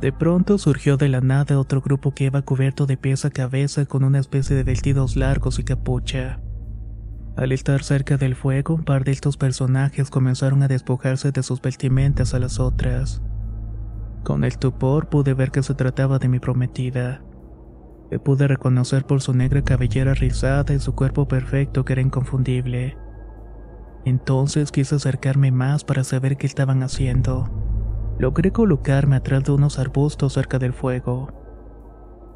De 0.00 0.12
pronto 0.12 0.58
surgió 0.58 0.96
de 0.96 1.08
la 1.08 1.20
nada 1.20 1.58
otro 1.58 1.80
grupo 1.80 2.12
que 2.12 2.24
iba 2.24 2.42
cubierto 2.42 2.86
de 2.86 2.96
pies 2.96 3.24
a 3.24 3.30
cabeza 3.30 3.86
con 3.86 4.02
una 4.02 4.18
especie 4.18 4.56
de 4.56 4.64
vestidos 4.64 5.14
largos 5.14 5.58
y 5.58 5.64
capucha. 5.64 6.40
Al 7.36 7.52
estar 7.52 7.82
cerca 7.82 8.16
del 8.16 8.34
fuego, 8.34 8.74
un 8.74 8.84
par 8.84 9.04
de 9.04 9.12
estos 9.12 9.36
personajes 9.36 10.10
comenzaron 10.10 10.62
a 10.62 10.68
despojarse 10.68 11.32
de 11.32 11.42
sus 11.42 11.62
vestimentas 11.62 12.34
a 12.34 12.38
las 12.38 12.58
otras. 12.58 13.22
Con 14.22 14.44
el 14.44 14.58
tupor 14.58 15.08
pude 15.08 15.34
ver 15.34 15.50
que 15.50 15.62
se 15.62 15.74
trataba 15.74 16.18
de 16.18 16.28
mi 16.28 16.40
prometida. 16.40 17.22
Me 18.12 18.18
pude 18.18 18.46
reconocer 18.46 19.06
por 19.06 19.22
su 19.22 19.32
negra 19.32 19.62
cabellera 19.62 20.12
rizada 20.12 20.74
y 20.74 20.78
su 20.78 20.94
cuerpo 20.94 21.26
perfecto 21.26 21.86
que 21.86 21.94
era 21.94 22.02
inconfundible. 22.02 22.98
Entonces 24.04 24.70
quise 24.70 24.96
acercarme 24.96 25.50
más 25.50 25.82
para 25.82 26.04
saber 26.04 26.36
qué 26.36 26.46
estaban 26.46 26.82
haciendo. 26.82 27.48
Logré 28.18 28.52
colocarme 28.52 29.16
atrás 29.16 29.44
de 29.44 29.52
unos 29.52 29.78
arbustos 29.78 30.34
cerca 30.34 30.58
del 30.58 30.74
fuego. 30.74 31.32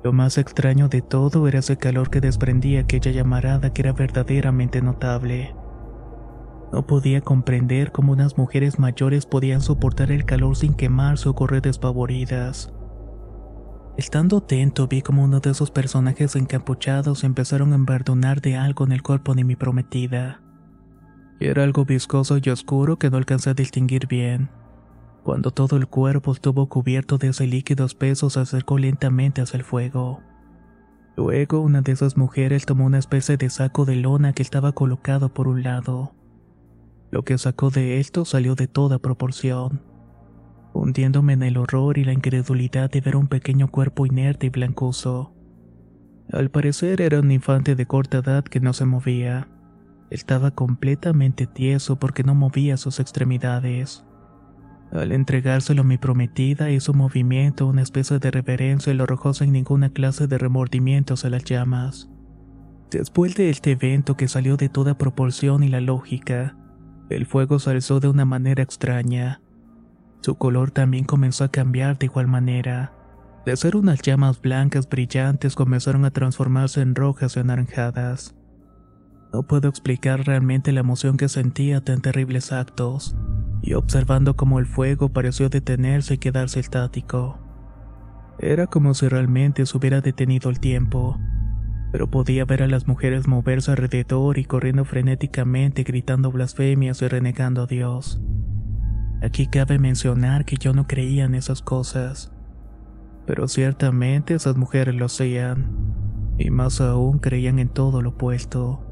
Lo 0.03 0.15
más 0.15 0.39
extraño 0.39 0.89
de 0.89 1.03
todo 1.03 1.47
era 1.47 1.59
ese 1.59 1.77
calor 1.77 2.09
que 2.09 2.23
desprendía 2.23 2.81
aquella 2.81 3.11
llamarada 3.11 3.75
que 3.75 3.83
era 3.83 3.93
verdaderamente 3.93 4.81
notable. 4.81 5.55
No 6.73 6.87
podía 6.87 7.21
comprender 7.21 7.93
cómo 7.93 8.13
unas 8.13 8.39
mujeres 8.39 8.79
mayores 8.79 9.27
podían 9.27 9.61
soportar 9.61 10.11
el 10.11 10.25
calor 10.25 10.57
sin 10.57 10.73
quemarse 10.73 11.29
o 11.29 11.35
correr 11.35 11.61
despavoridas. 11.61 12.73
Estando 13.97 14.37
atento 14.37 14.87
vi 14.89 15.01
como 15.01 15.25
uno 15.25 15.41
de 15.41 15.51
esos 15.51 15.71
personajes 15.71 16.37
encapuchados 16.37 17.25
empezaron 17.25 17.73
a 17.73 17.77
embardonar 17.77 18.43
de 18.43 18.55
algo 18.57 18.85
en 18.85 18.93
el 18.93 19.03
cuerpo 19.03 19.35
de 19.35 19.43
mi 19.43 19.57
prometida. 19.57 20.43
Era 21.41 21.65
algo 21.65 21.87
viscoso 21.87 22.39
y 22.43 22.51
oscuro 22.51 22.99
que 22.99 23.09
no 23.09 23.17
alcancé 23.17 23.51
a 23.51 23.55
distinguir 23.55 24.07
bien. 24.07 24.51
Cuando 25.23 25.51
todo 25.51 25.79
el 25.79 25.87
cuerpo 25.87 26.33
estuvo 26.33 26.69
cubierto 26.69 27.17
de 27.17 27.29
ese 27.29 27.47
líquido 27.47 27.87
espeso 27.87 28.29
se 28.29 28.41
acercó 28.41 28.77
lentamente 28.77 29.41
hacia 29.41 29.57
el 29.57 29.65
fuego. 29.65 30.21
Luego 31.17 31.61
una 31.61 31.81
de 31.81 31.93
esas 31.93 32.19
mujeres 32.19 32.67
tomó 32.67 32.85
una 32.85 32.99
especie 32.99 33.39
de 33.39 33.49
saco 33.49 33.87
de 33.87 33.97
lona 33.97 34.35
que 34.35 34.43
estaba 34.43 34.73
colocado 34.73 35.31
por 35.31 35.49
un 35.49 35.63
lado. 35.63 36.15
Lo 37.11 37.25
que 37.25 37.39
sacó 37.39 37.71
de 37.71 37.99
esto 37.99 38.27
salió 38.27 38.57
de 38.57 38.69
toda 38.69 38.99
proporción 38.99 39.96
hundiéndome 40.79 41.33
en 41.33 41.43
el 41.43 41.57
horror 41.57 41.99
y 41.99 42.05
la 42.05 42.13
incredulidad 42.13 42.91
de 42.91 43.01
ver 43.01 43.17
un 43.17 43.29
pequeño 43.29 43.69
cuerpo 43.71 44.07
inerte 44.07 44.47
y 44.47 44.51
blancoso. 44.51 45.35
Al 46.33 46.51
parecer 46.51 47.01
era 47.01 47.21
un 47.21 47.31
infante 47.31 47.77
de 47.77 47.87
corta 47.87 48.19
edad 48.19 48.45
que 48.45 48.61
no 48.61 48.73
se 48.73 48.85
movía. 48.85 49.49
Estaba 50.11 50.51
completamente 50.51 51.47
tieso 51.47 51.99
porque 51.99 52.25
no 52.25 52.35
movía 52.35 52.77
sus 52.77 53.01
extremidades. 53.01 54.05
Al 54.93 55.13
entregárselo 55.13 55.83
a 55.83 55.85
mi 55.85 55.99
prometida 55.99 56.71
hizo 56.71 56.93
un 56.93 56.99
movimiento, 56.99 57.67
una 57.67 57.83
especie 57.83 58.19
de 58.19 58.31
reverencia 58.31 58.93
y 58.93 58.97
lo 58.97 59.05
arrojó 59.05 59.35
sin 59.35 59.53
ninguna 59.53 59.91
clase 59.91 60.27
de 60.27 60.39
remordimientos 60.39 61.25
a 61.25 61.31
las 61.31 61.45
llamas. 61.45 62.09
Después 62.91 63.35
de 63.35 63.51
este 63.51 63.73
evento 63.73 64.17
que 64.17 64.29
salió 64.29 64.57
de 64.57 64.69
toda 64.69 64.97
proporción 64.97 65.65
y 65.65 65.69
la 65.69 65.81
lógica, 65.81 66.57
el 67.11 67.27
fuego 67.27 67.59
se 67.59 67.71
alzó 67.71 68.01
de 68.01 68.09
una 68.09 68.25
manera 68.25 68.63
extraña. 68.63 69.41
Su 70.27 70.35
color 70.35 70.73
también 70.73 71.05
comenzó 71.05 71.45
a 71.45 71.53
cambiar 71.53 71.99
de 71.99 72.07
igual 72.07 72.27
manera. 72.27 72.93
De 73.45 73.57
ser 73.57 73.77
unas 73.77 74.03
llamas 74.03 74.43
blancas 74.43 74.89
brillantes 74.89 75.55
comenzaron 75.55 76.05
a 76.05 76.11
transformarse 76.11 76.81
en 76.81 76.97
rojas 76.97 77.37
y 77.37 77.39
anaranjadas. 77.39 78.35
No 79.33 79.45
puedo 79.45 79.69
explicar 79.69 80.27
realmente 80.27 80.73
la 80.73 80.81
emoción 80.81 81.17
que 81.17 81.29
sentía 81.29 81.81
tan 81.81 82.01
terribles 82.01 82.51
actos, 82.51 83.17
y 83.63 83.75
observando 83.75 84.35
cómo 84.35 84.59
el 84.59 84.67
fuego 84.67 85.11
pareció 85.11 85.49
detenerse 85.49 86.15
y 86.15 86.19
quedarse 86.19 86.59
estático. 86.59 87.39
Era 88.41 88.67
como 88.67 88.95
si 88.95 89.07
realmente 89.07 89.65
se 89.65 89.79
hubiera 89.79 90.01
detenido 90.01 90.51
el 90.51 90.59
tiempo, 90.59 91.21
pero 91.93 92.11
podía 92.11 92.45
ver 92.45 92.65
a 92.65 92.67
las 92.67 92.89
mujeres 92.89 93.29
moverse 93.29 93.71
alrededor 93.71 94.39
y 94.39 94.45
corriendo 94.45 94.85
frenéticamente 94.85 95.85
gritando 95.85 96.33
blasfemias 96.33 97.01
y 97.01 97.07
renegando 97.07 97.63
a 97.63 97.67
Dios. 97.67 98.21
Aquí 99.23 99.47
cabe 99.47 99.79
mencionar 99.79 100.45
que 100.45 100.57
yo 100.57 100.73
no 100.73 100.87
creía 100.87 101.25
en 101.25 101.35
esas 101.35 101.63
cosas, 101.63 102.33
pero 103.27 103.49
ciertamente 103.49 104.35
esas 104.35 104.57
mujeres 104.57 104.95
lo 104.95 105.07
hacían, 105.07 106.35
y 106.39 106.51
más 106.51 106.81
aún 106.81 107.19
creían 107.19 107.59
en 107.59 107.69
todo 107.69 108.03
lo 108.03 108.11
opuesto. 108.11 108.83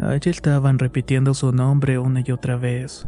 Allí 0.00 0.30
estaban 0.30 0.78
repitiendo 0.78 1.32
su 1.34 1.52
nombre 1.52 1.98
una 1.98 2.22
y 2.24 2.32
otra 2.32 2.56
vez. 2.56 3.06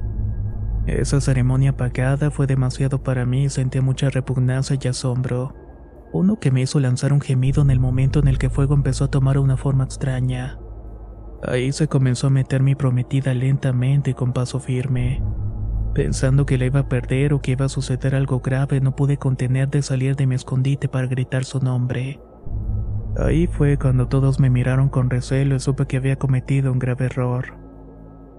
Esa 0.86 1.20
ceremonia 1.20 1.70
apagada 1.70 2.30
fue 2.30 2.46
demasiado 2.46 3.02
para 3.02 3.26
mí 3.26 3.44
y 3.44 3.48
sentí 3.48 3.80
mucha 3.80 4.08
repugnancia 4.08 4.78
y 4.80 4.86
asombro, 4.86 5.54
uno 6.12 6.38
que 6.38 6.52
me 6.52 6.62
hizo 6.62 6.78
lanzar 6.78 7.12
un 7.12 7.20
gemido 7.20 7.60
en 7.62 7.70
el 7.70 7.80
momento 7.80 8.20
en 8.20 8.28
el 8.28 8.38
que 8.38 8.50
fuego 8.50 8.74
empezó 8.74 9.04
a 9.04 9.10
tomar 9.10 9.38
una 9.38 9.56
forma 9.56 9.84
extraña. 9.84 10.58
Ahí 11.42 11.72
se 11.72 11.88
comenzó 11.88 12.28
a 12.28 12.30
meter 12.30 12.62
mi 12.62 12.76
prometida 12.76 13.34
lentamente 13.34 14.12
y 14.12 14.14
con 14.14 14.32
paso 14.32 14.60
firme. 14.60 15.22
Pensando 15.96 16.44
que 16.44 16.58
la 16.58 16.66
iba 16.66 16.80
a 16.80 16.88
perder 16.90 17.32
o 17.32 17.40
que 17.40 17.52
iba 17.52 17.64
a 17.64 17.70
suceder 17.70 18.14
algo 18.14 18.40
grave, 18.40 18.82
no 18.82 18.94
pude 18.94 19.16
contener 19.16 19.70
de 19.70 19.80
salir 19.80 20.14
de 20.14 20.26
mi 20.26 20.34
escondite 20.34 20.88
para 20.88 21.06
gritar 21.06 21.46
su 21.46 21.58
nombre. 21.58 22.20
Ahí 23.16 23.46
fue 23.46 23.78
cuando 23.78 24.06
todos 24.06 24.38
me 24.38 24.50
miraron 24.50 24.90
con 24.90 25.08
recelo 25.08 25.56
y 25.56 25.60
supe 25.60 25.86
que 25.86 25.96
había 25.96 26.16
cometido 26.16 26.70
un 26.70 26.78
grave 26.78 27.06
error. 27.06 27.56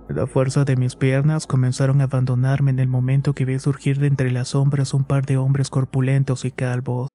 La 0.07 0.27
fuerza 0.27 0.65
de 0.65 0.75
mis 0.75 0.95
piernas 0.95 1.47
comenzaron 1.47 1.99
a 2.01 2.03
abandonarme 2.03 2.69
en 2.69 2.77
el 2.77 2.89
momento 2.89 3.33
que 3.33 3.43
vi 3.43 3.57
surgir 3.57 3.97
de 3.97 4.05
entre 4.05 4.29
las 4.29 4.49
sombras 4.49 4.93
un 4.93 5.03
par 5.03 5.25
de 5.25 5.37
hombres 5.37 5.71
corpulentos 5.71 6.45
y 6.45 6.51
calvos. 6.51 7.09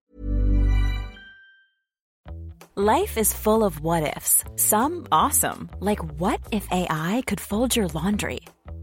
Life 2.75 3.16
is 3.16 3.32
full 3.32 3.62
of 3.62 3.78
what 3.80 4.02
ifs. 4.02 4.42
Some 4.56 5.04
awesome, 5.12 5.68
like 5.78 6.02
what 6.18 6.40
if 6.50 6.66
AI 6.72 7.22
could 7.28 7.38
fold 7.38 7.76
your 7.76 7.87
laundry? 7.94 8.40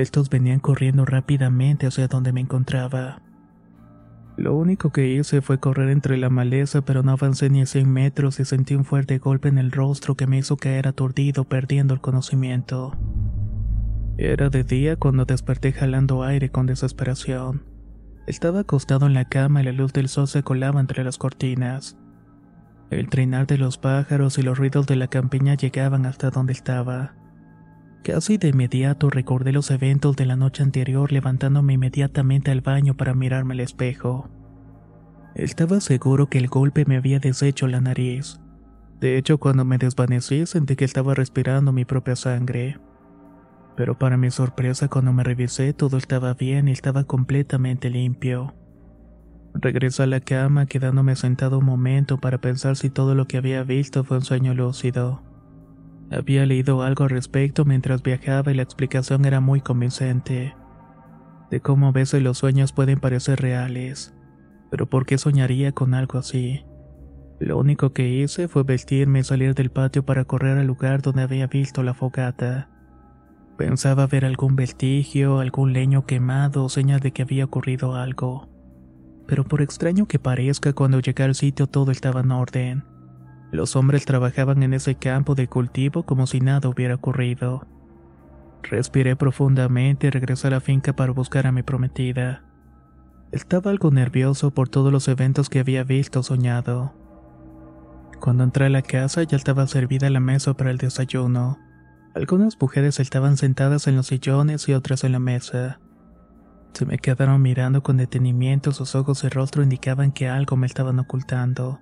Estos 0.00 0.30
venían 0.30 0.58
corriendo 0.58 1.04
rápidamente 1.04 1.86
hacia 1.86 2.08
donde 2.08 2.32
me 2.32 2.40
encontraba. 2.40 3.20
Lo 4.38 4.56
único 4.56 4.90
que 4.90 5.08
hice 5.08 5.42
fue 5.42 5.60
correr 5.60 5.90
entre 5.90 6.16
la 6.16 6.30
maleza, 6.30 6.82
pero 6.82 7.02
no 7.02 7.12
avancé 7.12 7.50
ni 7.50 7.60
a 7.60 7.66
100 7.66 7.92
metros 7.92 8.40
y 8.40 8.46
sentí 8.46 8.74
un 8.74 8.86
fuerte 8.86 9.18
golpe 9.18 9.48
en 9.48 9.58
el 9.58 9.70
rostro 9.70 10.14
que 10.14 10.26
me 10.26 10.38
hizo 10.38 10.56
caer 10.56 10.88
aturdido, 10.88 11.44
perdiendo 11.44 11.92
el 11.92 12.00
conocimiento. 12.00 12.96
Era 14.16 14.48
de 14.48 14.64
día 14.64 14.96
cuando 14.96 15.26
desperté 15.26 15.72
jalando 15.72 16.22
aire 16.22 16.50
con 16.50 16.64
desesperación. 16.64 17.64
Estaba 18.26 18.60
acostado 18.60 19.06
en 19.06 19.12
la 19.12 19.26
cama 19.26 19.60
y 19.60 19.64
la 19.64 19.72
luz 19.72 19.92
del 19.92 20.08
sol 20.08 20.26
se 20.26 20.42
colaba 20.42 20.80
entre 20.80 21.04
las 21.04 21.18
cortinas. 21.18 21.98
El 22.90 23.10
trinar 23.10 23.46
de 23.46 23.58
los 23.58 23.76
pájaros 23.76 24.38
y 24.38 24.42
los 24.42 24.56
ruidos 24.56 24.86
de 24.86 24.96
la 24.96 25.08
campiña 25.08 25.54
llegaban 25.54 26.06
hasta 26.06 26.30
donde 26.30 26.54
estaba. 26.54 27.14
Casi 28.02 28.36
de 28.36 28.48
inmediato 28.48 29.10
recordé 29.10 29.52
los 29.52 29.70
eventos 29.70 30.16
de 30.16 30.26
la 30.26 30.34
noche 30.34 30.64
anterior 30.64 31.12
levantándome 31.12 31.74
inmediatamente 31.74 32.50
al 32.50 32.60
baño 32.60 32.96
para 32.96 33.14
mirarme 33.14 33.54
al 33.54 33.60
espejo. 33.60 34.28
Estaba 35.36 35.80
seguro 35.80 36.28
que 36.28 36.38
el 36.38 36.48
golpe 36.48 36.84
me 36.84 36.96
había 36.96 37.20
deshecho 37.20 37.68
la 37.68 37.80
nariz. 37.80 38.40
De 39.00 39.16
hecho, 39.16 39.38
cuando 39.38 39.64
me 39.64 39.78
desvanecí 39.78 40.46
sentí 40.46 40.74
que 40.74 40.84
estaba 40.84 41.14
respirando 41.14 41.72
mi 41.72 41.84
propia 41.84 42.16
sangre. 42.16 42.78
Pero 43.76 43.96
para 43.96 44.16
mi 44.16 44.32
sorpresa 44.32 44.88
cuando 44.88 45.12
me 45.12 45.22
revisé 45.22 45.72
todo 45.72 45.96
estaba 45.96 46.34
bien 46.34 46.66
y 46.66 46.72
estaba 46.72 47.04
completamente 47.04 47.88
limpio. 47.88 48.52
Regresé 49.54 50.02
a 50.02 50.06
la 50.06 50.20
cama 50.20 50.66
quedándome 50.66 51.14
sentado 51.14 51.58
un 51.58 51.66
momento 51.66 52.18
para 52.18 52.40
pensar 52.40 52.76
si 52.76 52.90
todo 52.90 53.14
lo 53.14 53.28
que 53.28 53.36
había 53.36 53.62
visto 53.62 54.02
fue 54.02 54.16
un 54.16 54.24
sueño 54.24 54.54
lúcido. 54.54 55.22
Había 56.12 56.44
leído 56.44 56.82
algo 56.82 57.04
al 57.04 57.10
respecto 57.10 57.64
mientras 57.64 58.02
viajaba 58.02 58.52
y 58.52 58.54
la 58.54 58.62
explicación 58.62 59.24
era 59.24 59.40
muy 59.40 59.62
convincente. 59.62 60.54
De 61.50 61.60
cómo 61.60 61.88
a 61.88 61.92
veces 61.92 62.22
los 62.22 62.38
sueños 62.38 62.72
pueden 62.72 63.00
parecer 63.00 63.40
reales. 63.40 64.14
Pero 64.70 64.88
¿por 64.88 65.06
qué 65.06 65.16
soñaría 65.16 65.72
con 65.72 65.94
algo 65.94 66.18
así? 66.18 66.64
Lo 67.40 67.58
único 67.58 67.92
que 67.92 68.08
hice 68.08 68.46
fue 68.46 68.62
vestirme 68.62 69.20
y 69.20 69.24
salir 69.24 69.54
del 69.54 69.70
patio 69.70 70.04
para 70.04 70.24
correr 70.24 70.58
al 70.58 70.66
lugar 70.66 71.00
donde 71.00 71.22
había 71.22 71.46
visto 71.46 71.82
la 71.82 71.94
fogata. 71.94 72.68
Pensaba 73.56 74.06
ver 74.06 74.24
algún 74.24 74.54
vestigio, 74.54 75.40
algún 75.40 75.72
leño 75.72 76.04
quemado 76.04 76.64
o 76.64 76.68
señas 76.68 77.00
de 77.00 77.12
que 77.12 77.22
había 77.22 77.46
ocurrido 77.46 77.94
algo. 77.94 78.48
Pero 79.26 79.44
por 79.44 79.62
extraño 79.62 80.06
que 80.06 80.18
parezca, 80.18 80.72
cuando 80.74 81.00
llegué 81.00 81.22
al 81.22 81.34
sitio 81.34 81.66
todo 81.66 81.90
estaba 81.90 82.20
en 82.20 82.32
orden. 82.32 82.91
Los 83.52 83.76
hombres 83.76 84.06
trabajaban 84.06 84.62
en 84.62 84.72
ese 84.72 84.94
campo 84.94 85.34
de 85.34 85.46
cultivo 85.46 86.04
como 86.04 86.26
si 86.26 86.40
nada 86.40 86.70
hubiera 86.70 86.94
ocurrido. 86.94 87.66
Respiré 88.62 89.14
profundamente 89.14 90.06
y 90.06 90.10
regresé 90.10 90.48
a 90.48 90.52
la 90.52 90.60
finca 90.60 90.96
para 90.96 91.12
buscar 91.12 91.46
a 91.46 91.52
mi 91.52 91.62
prometida. 91.62 92.44
Estaba 93.30 93.70
algo 93.70 93.90
nervioso 93.90 94.52
por 94.52 94.70
todos 94.70 94.90
los 94.90 95.06
eventos 95.06 95.50
que 95.50 95.60
había 95.60 95.84
visto 95.84 96.20
o 96.20 96.22
soñado. 96.22 96.94
Cuando 98.20 98.42
entré 98.42 98.66
a 98.66 98.70
la 98.70 98.80
casa 98.80 99.22
ya 99.22 99.36
estaba 99.36 99.66
servida 99.66 100.08
la 100.08 100.20
mesa 100.20 100.54
para 100.54 100.70
el 100.70 100.78
desayuno. 100.78 101.58
Algunas 102.14 102.58
mujeres 102.58 103.00
estaban 103.00 103.36
sentadas 103.36 103.86
en 103.86 103.96
los 103.96 104.06
sillones 104.06 104.66
y 104.66 104.72
otras 104.72 105.04
en 105.04 105.12
la 105.12 105.18
mesa. 105.18 105.78
Se 106.72 106.86
me 106.86 106.96
quedaron 106.96 107.42
mirando 107.42 107.82
con 107.82 107.98
detenimiento, 107.98 108.72
sus 108.72 108.94
ojos 108.94 109.24
y 109.24 109.28
rostro 109.28 109.62
indicaban 109.62 110.10
que 110.10 110.30
algo 110.30 110.56
me 110.56 110.66
estaban 110.66 110.98
ocultando. 110.98 111.80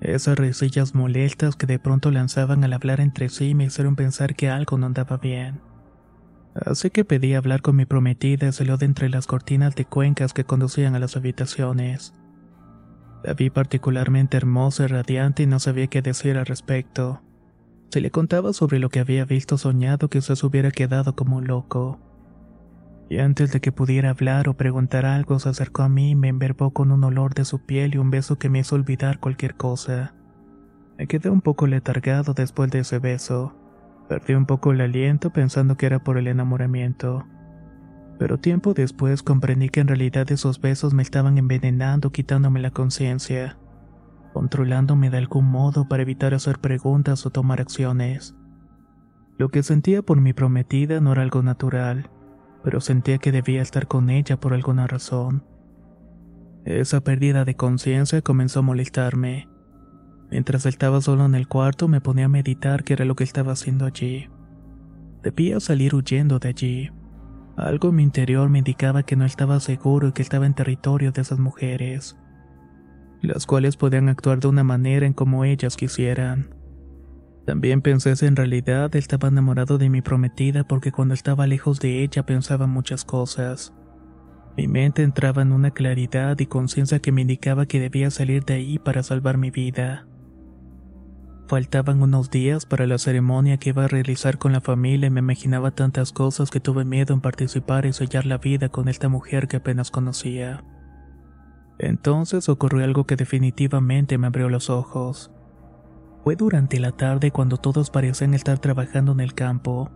Esas 0.00 0.38
risillas 0.38 0.94
molestas 0.94 1.56
que 1.56 1.66
de 1.66 1.78
pronto 1.78 2.10
lanzaban 2.10 2.62
al 2.64 2.72
hablar 2.72 3.00
entre 3.00 3.28
sí 3.28 3.54
me 3.54 3.64
hicieron 3.64 3.96
pensar 3.96 4.34
que 4.34 4.50
algo 4.50 4.76
no 4.76 4.86
andaba 4.86 5.16
bien. 5.16 5.60
Así 6.54 6.90
que 6.90 7.04
pedí 7.04 7.34
hablar 7.34 7.62
con 7.62 7.76
mi 7.76 7.84
prometida 7.84 8.48
y 8.48 8.52
salió 8.52 8.76
de 8.76 8.86
entre 8.86 9.08
las 9.08 9.26
cortinas 9.26 9.74
de 9.74 9.84
cuencas 9.84 10.32
que 10.32 10.44
conducían 10.44 10.94
a 10.94 10.98
las 10.98 11.16
habitaciones. 11.16 12.14
La 13.24 13.34
vi 13.34 13.50
particularmente 13.50 14.36
hermosa 14.36 14.84
y 14.84 14.86
radiante 14.86 15.42
y 15.42 15.46
no 15.46 15.58
sabía 15.58 15.88
qué 15.88 16.02
decir 16.02 16.36
al 16.36 16.46
respecto. 16.46 17.22
Se 17.90 18.00
le 18.00 18.10
contaba 18.10 18.52
sobre 18.52 18.78
lo 18.78 18.88
que 18.88 19.00
había 19.00 19.24
visto 19.24 19.58
soñado 19.58 20.08
que 20.08 20.20
se 20.20 20.34
hubiera 20.46 20.70
quedado 20.70 21.14
como 21.14 21.36
un 21.36 21.46
loco. 21.46 21.98
Y 23.08 23.18
antes 23.18 23.52
de 23.52 23.60
que 23.60 23.70
pudiera 23.70 24.10
hablar 24.10 24.48
o 24.48 24.54
preguntar 24.54 25.06
algo, 25.06 25.38
se 25.38 25.48
acercó 25.48 25.82
a 25.82 25.88
mí 25.88 26.10
y 26.10 26.14
me 26.16 26.28
enverbó 26.28 26.72
con 26.72 26.90
un 26.90 27.04
olor 27.04 27.34
de 27.34 27.44
su 27.44 27.60
piel 27.60 27.94
y 27.94 27.98
un 27.98 28.10
beso 28.10 28.38
que 28.38 28.48
me 28.48 28.58
hizo 28.60 28.74
olvidar 28.74 29.20
cualquier 29.20 29.54
cosa. 29.54 30.14
Me 30.98 31.06
quedé 31.06 31.30
un 31.30 31.40
poco 31.40 31.68
letargado 31.68 32.34
después 32.34 32.70
de 32.70 32.80
ese 32.80 32.98
beso. 32.98 33.54
Perdí 34.08 34.34
un 34.34 34.46
poco 34.46 34.72
el 34.72 34.80
aliento 34.80 35.30
pensando 35.32 35.76
que 35.76 35.86
era 35.86 36.02
por 36.02 36.18
el 36.18 36.26
enamoramiento. 36.26 37.26
Pero 38.18 38.38
tiempo 38.38 38.74
después 38.74 39.22
comprendí 39.22 39.68
que 39.68 39.80
en 39.80 39.88
realidad 39.88 40.30
esos 40.32 40.60
besos 40.60 40.92
me 40.92 41.02
estaban 41.02 41.38
envenenando, 41.38 42.10
quitándome 42.10 42.60
la 42.60 42.70
conciencia, 42.70 43.58
controlándome 44.32 45.10
de 45.10 45.18
algún 45.18 45.44
modo 45.44 45.86
para 45.86 46.02
evitar 46.02 46.34
hacer 46.34 46.58
preguntas 46.58 47.24
o 47.26 47.30
tomar 47.30 47.60
acciones. 47.60 48.34
Lo 49.38 49.50
que 49.50 49.62
sentía 49.62 50.02
por 50.02 50.20
mi 50.20 50.32
prometida 50.32 51.00
no 51.00 51.12
era 51.12 51.22
algo 51.22 51.42
natural 51.42 52.10
pero 52.66 52.80
sentía 52.80 53.18
que 53.18 53.30
debía 53.30 53.62
estar 53.62 53.86
con 53.86 54.10
ella 54.10 54.40
por 54.40 54.52
alguna 54.52 54.88
razón. 54.88 55.44
Esa 56.64 57.00
pérdida 57.00 57.44
de 57.44 57.54
conciencia 57.54 58.22
comenzó 58.22 58.58
a 58.58 58.62
molestarme. 58.62 59.48
Mientras 60.32 60.66
estaba 60.66 61.00
solo 61.00 61.26
en 61.26 61.36
el 61.36 61.46
cuarto 61.46 61.86
me 61.86 62.00
ponía 62.00 62.24
a 62.24 62.28
meditar 62.28 62.82
qué 62.82 62.94
era 62.94 63.04
lo 63.04 63.14
que 63.14 63.22
estaba 63.22 63.52
haciendo 63.52 63.86
allí. 63.86 64.28
Debía 65.22 65.60
salir 65.60 65.94
huyendo 65.94 66.40
de 66.40 66.48
allí. 66.48 66.90
Algo 67.56 67.90
en 67.90 67.94
mi 67.94 68.02
interior 68.02 68.48
me 68.48 68.58
indicaba 68.58 69.04
que 69.04 69.14
no 69.14 69.24
estaba 69.24 69.60
seguro 69.60 70.08
y 70.08 70.12
que 70.12 70.22
estaba 70.22 70.44
en 70.44 70.54
territorio 70.54 71.12
de 71.12 71.22
esas 71.22 71.38
mujeres, 71.38 72.18
las 73.22 73.46
cuales 73.46 73.76
podían 73.76 74.08
actuar 74.08 74.40
de 74.40 74.48
una 74.48 74.64
manera 74.64 75.06
en 75.06 75.12
como 75.12 75.44
ellas 75.44 75.76
quisieran. 75.76 76.55
También 77.46 77.80
pensé 77.80 78.16
si 78.16 78.26
en 78.26 78.34
realidad 78.34 78.94
estaba 78.96 79.28
enamorado 79.28 79.78
de 79.78 79.88
mi 79.88 80.02
prometida 80.02 80.64
porque 80.64 80.90
cuando 80.90 81.14
estaba 81.14 81.46
lejos 81.46 81.78
de 81.78 82.02
ella 82.02 82.26
pensaba 82.26 82.66
muchas 82.66 83.04
cosas. 83.04 83.72
Mi 84.56 84.66
mente 84.66 85.04
entraba 85.04 85.42
en 85.42 85.52
una 85.52 85.70
claridad 85.70 86.36
y 86.40 86.46
conciencia 86.46 86.98
que 86.98 87.12
me 87.12 87.20
indicaba 87.20 87.66
que 87.66 87.78
debía 87.78 88.10
salir 88.10 88.44
de 88.44 88.54
ahí 88.54 88.78
para 88.80 89.04
salvar 89.04 89.38
mi 89.38 89.52
vida. 89.52 90.08
Faltaban 91.46 92.02
unos 92.02 92.30
días 92.30 92.66
para 92.66 92.88
la 92.88 92.98
ceremonia 92.98 93.58
que 93.58 93.68
iba 93.68 93.84
a 93.84 93.88
realizar 93.88 94.38
con 94.38 94.52
la 94.52 94.60
familia 94.60 95.06
y 95.06 95.10
me 95.10 95.20
imaginaba 95.20 95.70
tantas 95.70 96.10
cosas 96.10 96.50
que 96.50 96.58
tuve 96.58 96.84
miedo 96.84 97.14
en 97.14 97.20
participar 97.20 97.86
y 97.86 97.92
sellar 97.92 98.26
la 98.26 98.38
vida 98.38 98.70
con 98.70 98.88
esta 98.88 99.08
mujer 99.08 99.46
que 99.46 99.58
apenas 99.58 99.92
conocía. 99.92 100.64
Entonces 101.78 102.48
ocurrió 102.48 102.82
algo 102.82 103.04
que 103.04 103.14
definitivamente 103.14 104.18
me 104.18 104.26
abrió 104.26 104.48
los 104.48 104.68
ojos. 104.68 105.30
Fue 106.26 106.34
durante 106.34 106.80
la 106.80 106.90
tarde 106.90 107.30
cuando 107.30 107.56
todos 107.56 107.90
parecían 107.90 108.34
estar 108.34 108.58
trabajando 108.58 109.12
en 109.12 109.20
el 109.20 109.32
campo. 109.32 109.92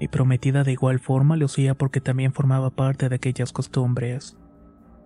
Mi 0.00 0.08
prometida 0.08 0.64
de 0.64 0.72
igual 0.72 0.98
forma 0.98 1.36
lo 1.36 1.44
hacía 1.44 1.74
porque 1.74 2.00
también 2.00 2.32
formaba 2.32 2.70
parte 2.70 3.10
de 3.10 3.16
aquellas 3.16 3.52
costumbres. 3.52 4.38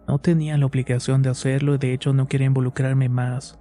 No 0.07 0.20
tenía 0.20 0.57
la 0.57 0.66
obligación 0.66 1.20
de 1.20 1.31
hacerlo 1.31 1.75
y 1.75 1.79
de 1.79 1.92
hecho 1.92 2.12
no 2.12 2.29
quería 2.29 2.46
involucrarme 2.46 3.09
más. 3.09 3.59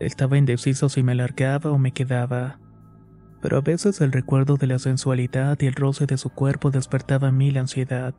Estaba 0.00 0.36
indeciso 0.36 0.88
si 0.88 1.04
me 1.04 1.14
largaba 1.14 1.70
o 1.70 1.78
me 1.78 1.92
quedaba. 1.92 2.58
Pero 3.40 3.58
a 3.58 3.60
veces 3.60 4.00
el 4.00 4.10
recuerdo 4.10 4.56
de 4.56 4.66
la 4.66 4.80
sensualidad 4.80 5.56
y 5.60 5.66
el 5.66 5.74
roce 5.74 6.06
de 6.06 6.18
su 6.18 6.28
cuerpo 6.30 6.72
despertaba 6.72 7.28
en 7.28 7.36
mí 7.36 7.52
la 7.52 7.60
ansiedad, 7.60 8.16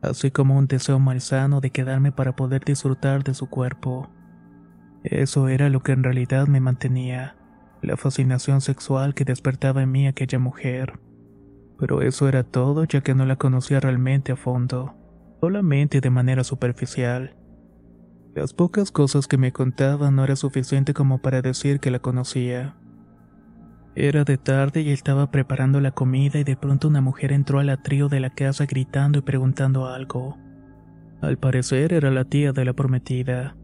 así 0.00 0.30
como 0.30 0.56
un 0.56 0.68
deseo 0.68 0.98
malsano 0.98 1.60
de 1.60 1.68
quedarme 1.68 2.12
para 2.12 2.34
poder 2.34 2.64
disfrutar 2.64 3.24
de 3.24 3.34
su 3.34 3.50
cuerpo. 3.50 4.08
Eso 5.06 5.46
era 5.46 5.68
lo 5.68 5.84
que 5.84 5.92
en 5.92 6.02
realidad 6.02 6.48
me 6.48 6.58
mantenía, 6.58 7.36
la 7.80 7.96
fascinación 7.96 8.60
sexual 8.60 9.14
que 9.14 9.24
despertaba 9.24 9.82
en 9.82 9.92
mí 9.92 10.08
aquella 10.08 10.40
mujer. 10.40 10.98
Pero 11.78 12.02
eso 12.02 12.28
era 12.28 12.42
todo 12.42 12.82
ya 12.82 13.02
que 13.02 13.14
no 13.14 13.24
la 13.24 13.36
conocía 13.36 13.78
realmente 13.78 14.32
a 14.32 14.36
fondo, 14.36 14.96
solamente 15.40 16.00
de 16.00 16.10
manera 16.10 16.42
superficial. 16.42 17.36
Las 18.34 18.52
pocas 18.52 18.90
cosas 18.90 19.28
que 19.28 19.38
me 19.38 19.52
contaban 19.52 20.16
no 20.16 20.24
era 20.24 20.34
suficiente 20.34 20.92
como 20.92 21.22
para 21.22 21.40
decir 21.40 21.78
que 21.78 21.92
la 21.92 22.00
conocía. 22.00 22.74
Era 23.94 24.24
de 24.24 24.38
tarde 24.38 24.80
y 24.80 24.90
estaba 24.90 25.30
preparando 25.30 25.80
la 25.80 25.92
comida 25.92 26.40
y 26.40 26.44
de 26.44 26.56
pronto 26.56 26.88
una 26.88 27.00
mujer 27.00 27.30
entró 27.30 27.60
al 27.60 27.70
atrio 27.70 28.08
de 28.08 28.18
la 28.18 28.30
casa 28.30 28.66
gritando 28.66 29.20
y 29.20 29.22
preguntando 29.22 29.86
algo. 29.86 30.36
Al 31.20 31.38
parecer 31.38 31.92
era 31.92 32.10
la 32.10 32.24
tía 32.24 32.52
de 32.52 32.64
la 32.64 32.72
prometida. 32.72 33.56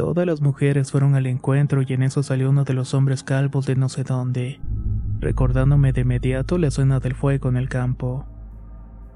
Todas 0.00 0.24
las 0.24 0.40
mujeres 0.40 0.90
fueron 0.90 1.14
al 1.14 1.26
encuentro 1.26 1.82
y 1.86 1.92
en 1.92 2.02
eso 2.02 2.22
salió 2.22 2.48
uno 2.48 2.64
de 2.64 2.72
los 2.72 2.94
hombres 2.94 3.22
calvos 3.22 3.66
de 3.66 3.76
no 3.76 3.90
sé 3.90 4.02
dónde, 4.02 4.58
recordándome 5.18 5.92
de 5.92 6.00
inmediato 6.00 6.56
la 6.56 6.68
escena 6.68 7.00
del 7.00 7.14
fuego 7.14 7.50
en 7.50 7.58
el 7.58 7.68
campo. 7.68 8.24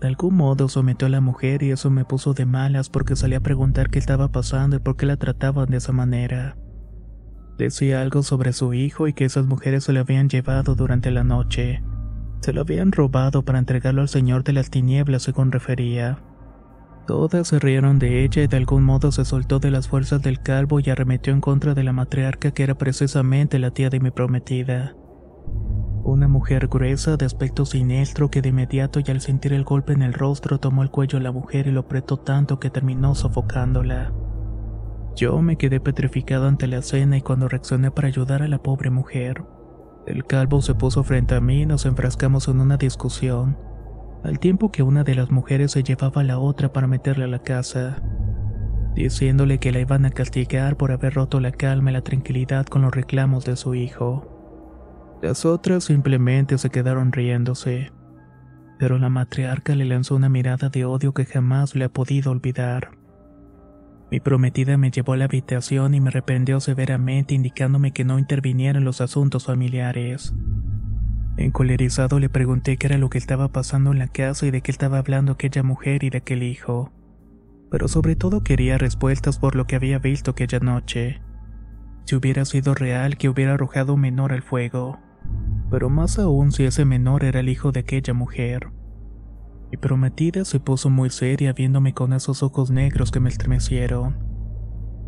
De 0.02 0.08
algún 0.08 0.34
modo 0.34 0.68
sometió 0.68 1.06
a 1.06 1.10
la 1.10 1.22
mujer 1.22 1.62
y 1.62 1.70
eso 1.70 1.88
me 1.88 2.04
puso 2.04 2.34
de 2.34 2.44
malas 2.44 2.90
porque 2.90 3.16
salí 3.16 3.34
a 3.34 3.40
preguntar 3.40 3.88
qué 3.88 3.98
estaba 3.98 4.28
pasando 4.28 4.76
y 4.76 4.78
por 4.78 4.96
qué 4.96 5.06
la 5.06 5.16
trataban 5.16 5.70
de 5.70 5.78
esa 5.78 5.92
manera. 5.92 6.58
Decía 7.56 8.02
algo 8.02 8.22
sobre 8.22 8.52
su 8.52 8.74
hijo 8.74 9.08
y 9.08 9.14
que 9.14 9.24
esas 9.24 9.46
mujeres 9.46 9.84
se 9.84 9.94
le 9.94 10.00
habían 10.00 10.28
llevado 10.28 10.74
durante 10.74 11.10
la 11.10 11.24
noche. 11.24 11.82
Se 12.40 12.52
lo 12.52 12.60
habían 12.60 12.92
robado 12.92 13.42
para 13.42 13.58
entregarlo 13.58 14.02
al 14.02 14.10
señor 14.10 14.44
de 14.44 14.52
las 14.52 14.68
tinieblas, 14.68 15.22
según 15.22 15.50
refería. 15.50 16.18
Todas 17.06 17.48
se 17.48 17.58
rieron 17.58 17.98
de 17.98 18.24
ella 18.24 18.42
y 18.42 18.46
de 18.46 18.56
algún 18.56 18.82
modo 18.82 19.12
se 19.12 19.26
soltó 19.26 19.58
de 19.58 19.70
las 19.70 19.88
fuerzas 19.88 20.22
del 20.22 20.40
calvo 20.40 20.80
y 20.80 20.88
arremetió 20.88 21.34
en 21.34 21.42
contra 21.42 21.74
de 21.74 21.84
la 21.84 21.92
matriarca 21.92 22.52
que 22.52 22.62
era 22.62 22.76
precisamente 22.76 23.58
la 23.58 23.72
tía 23.72 23.90
de 23.90 24.00
mi 24.00 24.10
prometida. 24.10 24.96
Una 26.02 26.28
mujer 26.28 26.68
gruesa 26.68 27.18
de 27.18 27.26
aspecto 27.26 27.66
siniestro 27.66 28.30
que 28.30 28.40
de 28.40 28.50
inmediato 28.50 29.00
y 29.00 29.10
al 29.10 29.20
sentir 29.20 29.52
el 29.52 29.64
golpe 29.64 29.92
en 29.92 30.02
el 30.02 30.14
rostro 30.14 30.58
tomó 30.58 30.82
el 30.82 30.90
cuello 30.90 31.18
a 31.18 31.22
la 31.22 31.32
mujer 31.32 31.66
y 31.66 31.72
lo 31.72 31.80
apretó 31.80 32.18
tanto 32.18 32.58
que 32.58 32.70
terminó 32.70 33.14
sofocándola. 33.14 34.12
Yo 35.14 35.40
me 35.42 35.56
quedé 35.56 35.80
petrificado 35.80 36.48
ante 36.48 36.66
la 36.66 36.78
escena 36.78 37.18
y 37.18 37.22
cuando 37.22 37.48
reaccioné 37.48 37.90
para 37.90 38.08
ayudar 38.08 38.42
a 38.42 38.48
la 38.48 38.58
pobre 38.58 38.90
mujer. 38.90 39.44
El 40.06 40.24
calvo 40.24 40.60
se 40.60 40.74
puso 40.74 41.02
frente 41.04 41.34
a 41.34 41.40
mí 41.40 41.62
y 41.62 41.66
nos 41.66 41.86
enfrascamos 41.86 42.48
en 42.48 42.60
una 42.60 42.76
discusión, 42.76 43.56
al 44.24 44.38
tiempo 44.38 44.72
que 44.72 44.82
una 44.82 45.04
de 45.04 45.14
las 45.14 45.30
mujeres 45.30 45.72
se 45.72 45.82
llevaba 45.82 46.22
a 46.22 46.24
la 46.24 46.38
otra 46.38 46.72
para 46.72 46.86
meterla 46.86 47.26
a 47.26 47.28
la 47.28 47.40
casa, 47.40 48.02
diciéndole 48.94 49.58
que 49.58 49.70
la 49.70 49.80
iban 49.80 50.06
a 50.06 50.10
castigar 50.10 50.78
por 50.78 50.92
haber 50.92 51.12
roto 51.12 51.40
la 51.40 51.52
calma 51.52 51.90
y 51.90 51.92
la 51.92 52.00
tranquilidad 52.00 52.64
con 52.66 52.82
los 52.82 52.94
reclamos 52.94 53.44
de 53.44 53.56
su 53.56 53.74
hijo. 53.74 55.18
Las 55.22 55.44
otras 55.44 55.84
simplemente 55.84 56.56
se 56.56 56.70
quedaron 56.70 57.12
riéndose, 57.12 57.92
pero 58.78 58.98
la 58.98 59.10
matriarca 59.10 59.74
le 59.74 59.84
lanzó 59.84 60.16
una 60.16 60.30
mirada 60.30 60.70
de 60.70 60.86
odio 60.86 61.12
que 61.12 61.26
jamás 61.26 61.74
le 61.74 61.84
ha 61.84 61.88
podido 61.90 62.30
olvidar. 62.30 62.92
Mi 64.10 64.20
prometida 64.20 64.78
me 64.78 64.90
llevó 64.90 65.12
a 65.12 65.16
la 65.18 65.24
habitación 65.26 65.94
y 65.94 66.00
me 66.00 66.10
reprendió 66.10 66.60
severamente 66.60 67.34
indicándome 67.34 67.92
que 67.92 68.04
no 68.04 68.18
interviniera 68.18 68.78
en 68.78 68.84
los 68.84 69.02
asuntos 69.02 69.44
familiares. 69.46 70.34
Encolerizado 71.36 72.20
le 72.20 72.28
pregunté 72.28 72.76
qué 72.76 72.86
era 72.86 72.98
lo 72.98 73.10
que 73.10 73.18
estaba 73.18 73.48
pasando 73.48 73.90
en 73.90 73.98
la 73.98 74.06
casa 74.06 74.46
y 74.46 74.52
de 74.52 74.60
qué 74.60 74.70
estaba 74.70 74.98
hablando 74.98 75.32
aquella 75.32 75.64
mujer 75.64 76.04
y 76.04 76.10
de 76.10 76.18
aquel 76.18 76.44
hijo. 76.44 76.92
Pero 77.70 77.88
sobre 77.88 78.14
todo 78.14 78.44
quería 78.44 78.78
respuestas 78.78 79.38
por 79.40 79.56
lo 79.56 79.66
que 79.66 79.74
había 79.74 79.98
visto 79.98 80.30
aquella 80.30 80.60
noche. 80.60 81.20
Si 82.04 82.14
hubiera 82.14 82.44
sido 82.44 82.74
real 82.74 83.16
que 83.16 83.28
hubiera 83.28 83.54
arrojado 83.54 83.94
un 83.94 84.02
menor 84.02 84.32
al 84.32 84.42
fuego. 84.42 85.00
Pero 85.70 85.90
más 85.90 86.20
aún 86.20 86.52
si 86.52 86.64
ese 86.64 86.84
menor 86.84 87.24
era 87.24 87.40
el 87.40 87.48
hijo 87.48 87.72
de 87.72 87.80
aquella 87.80 88.14
mujer. 88.14 88.68
Mi 89.72 89.76
prometida 89.76 90.44
se 90.44 90.60
puso 90.60 90.88
muy 90.88 91.10
seria 91.10 91.52
viéndome 91.52 91.94
con 91.94 92.12
esos 92.12 92.44
ojos 92.44 92.70
negros 92.70 93.10
que 93.10 93.18
me 93.18 93.28
estremecieron. 93.28 94.18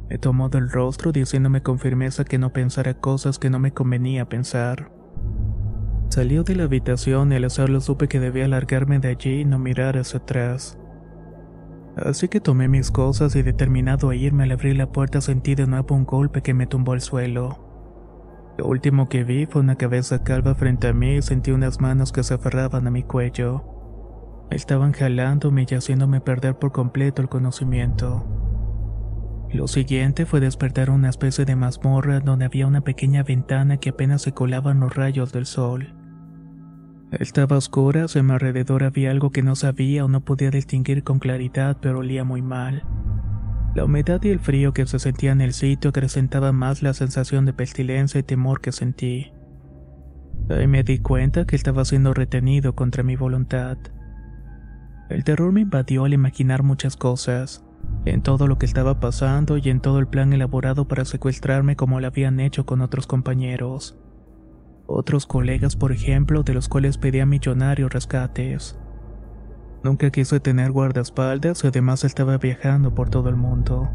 Me 0.08 0.18
tomó 0.18 0.48
del 0.48 0.70
rostro 0.70 1.12
diciéndome 1.12 1.62
con 1.62 1.78
firmeza 1.78 2.24
que 2.24 2.38
no 2.38 2.52
pensara 2.52 2.94
cosas 2.94 3.38
que 3.38 3.50
no 3.50 3.60
me 3.60 3.72
convenía 3.72 4.28
pensar. 4.28 4.95
Salió 6.08 6.44
de 6.44 6.56
la 6.56 6.64
habitación 6.64 7.32
y 7.32 7.36
al 7.36 7.44
hacerlo 7.44 7.80
supe 7.80 8.08
que 8.08 8.20
debía 8.20 8.48
largarme 8.48 8.98
de 8.98 9.08
allí 9.08 9.40
y 9.40 9.44
no 9.44 9.58
mirar 9.58 9.98
hacia 9.98 10.20
atrás. 10.20 10.78
Así 11.96 12.28
que 12.28 12.40
tomé 12.40 12.68
mis 12.68 12.90
cosas 12.90 13.34
y 13.36 13.42
determinado 13.42 14.10
a 14.10 14.14
irme 14.14 14.44
al 14.44 14.52
abrir 14.52 14.76
la 14.76 14.92
puerta 14.92 15.20
sentí 15.20 15.54
de 15.54 15.66
nuevo 15.66 15.94
un 15.94 16.04
golpe 16.04 16.42
que 16.42 16.54
me 16.54 16.66
tumbó 16.66 16.92
al 16.92 17.00
suelo. 17.00 17.66
Lo 18.58 18.66
último 18.66 19.08
que 19.08 19.24
vi 19.24 19.46
fue 19.46 19.60
una 19.62 19.76
cabeza 19.76 20.22
calva 20.22 20.54
frente 20.54 20.88
a 20.88 20.92
mí 20.92 21.16
y 21.16 21.22
sentí 21.22 21.50
unas 21.50 21.80
manos 21.80 22.12
que 22.12 22.22
se 22.22 22.34
aferraban 22.34 22.86
a 22.86 22.90
mi 22.90 23.02
cuello. 23.02 23.64
Estaban 24.50 24.92
jalándome 24.92 25.66
y 25.68 25.74
haciéndome 25.74 26.20
perder 26.20 26.58
por 26.58 26.72
completo 26.72 27.20
el 27.20 27.28
conocimiento. 27.28 28.24
Lo 29.52 29.66
siguiente 29.68 30.26
fue 30.26 30.40
despertar 30.40 30.90
una 30.90 31.08
especie 31.08 31.44
de 31.44 31.56
mazmorra 31.56 32.20
donde 32.20 32.44
había 32.44 32.66
una 32.66 32.82
pequeña 32.82 33.22
ventana 33.22 33.78
que 33.78 33.90
apenas 33.90 34.22
se 34.22 34.32
colaban 34.32 34.80
los 34.80 34.94
rayos 34.94 35.32
del 35.32 35.46
sol. 35.46 35.95
Estaba 37.18 37.56
a 37.56 38.22
mi 38.22 38.32
alrededor 38.32 38.84
había 38.84 39.10
algo 39.10 39.30
que 39.30 39.42
no 39.42 39.56
sabía 39.56 40.04
o 40.04 40.08
no 40.08 40.20
podía 40.20 40.50
distinguir 40.50 41.02
con 41.02 41.18
claridad, 41.18 41.78
pero 41.80 42.00
olía 42.00 42.24
muy 42.24 42.42
mal. 42.42 42.84
La 43.74 43.84
humedad 43.84 44.22
y 44.22 44.28
el 44.28 44.38
frío 44.38 44.72
que 44.72 44.86
se 44.86 44.98
sentía 44.98 45.32
en 45.32 45.40
el 45.40 45.54
sitio 45.54 45.90
acrecentaba 45.90 46.52
más 46.52 46.82
la 46.82 46.92
sensación 46.92 47.46
de 47.46 47.54
pestilencia 47.54 48.20
y 48.20 48.22
temor 48.22 48.60
que 48.60 48.72
sentí. 48.72 49.32
Ahí 50.50 50.66
me 50.66 50.82
di 50.82 50.98
cuenta 50.98 51.46
que 51.46 51.56
estaba 51.56 51.84
siendo 51.86 52.12
retenido 52.12 52.74
contra 52.74 53.02
mi 53.02 53.16
voluntad. 53.16 53.78
El 55.08 55.24
terror 55.24 55.52
me 55.52 55.62
invadió 55.62 56.04
al 56.04 56.12
imaginar 56.12 56.62
muchas 56.62 56.96
cosas, 56.96 57.64
en 58.04 58.22
todo 58.22 58.46
lo 58.46 58.58
que 58.58 58.66
estaba 58.66 59.00
pasando 59.00 59.56
y 59.56 59.70
en 59.70 59.80
todo 59.80 60.00
el 60.00 60.06
plan 60.06 60.34
elaborado 60.34 60.86
para 60.86 61.06
secuestrarme 61.06 61.76
como 61.76 61.98
lo 61.98 62.06
habían 62.08 62.40
hecho 62.40 62.66
con 62.66 62.82
otros 62.82 63.06
compañeros. 63.06 63.98
Otros 64.86 65.26
colegas, 65.26 65.74
por 65.74 65.92
ejemplo, 65.92 66.42
de 66.42 66.54
los 66.54 66.68
cuales 66.68 66.96
pedía 66.96 67.26
millonarios 67.26 67.92
rescates. 67.92 68.78
Nunca 69.82 70.10
quise 70.10 70.40
tener 70.40 70.72
guardaespaldas 70.72 71.64
y 71.64 71.66
además 71.66 72.04
estaba 72.04 72.38
viajando 72.38 72.94
por 72.94 73.10
todo 73.10 73.28
el 73.28 73.36
mundo. 73.36 73.90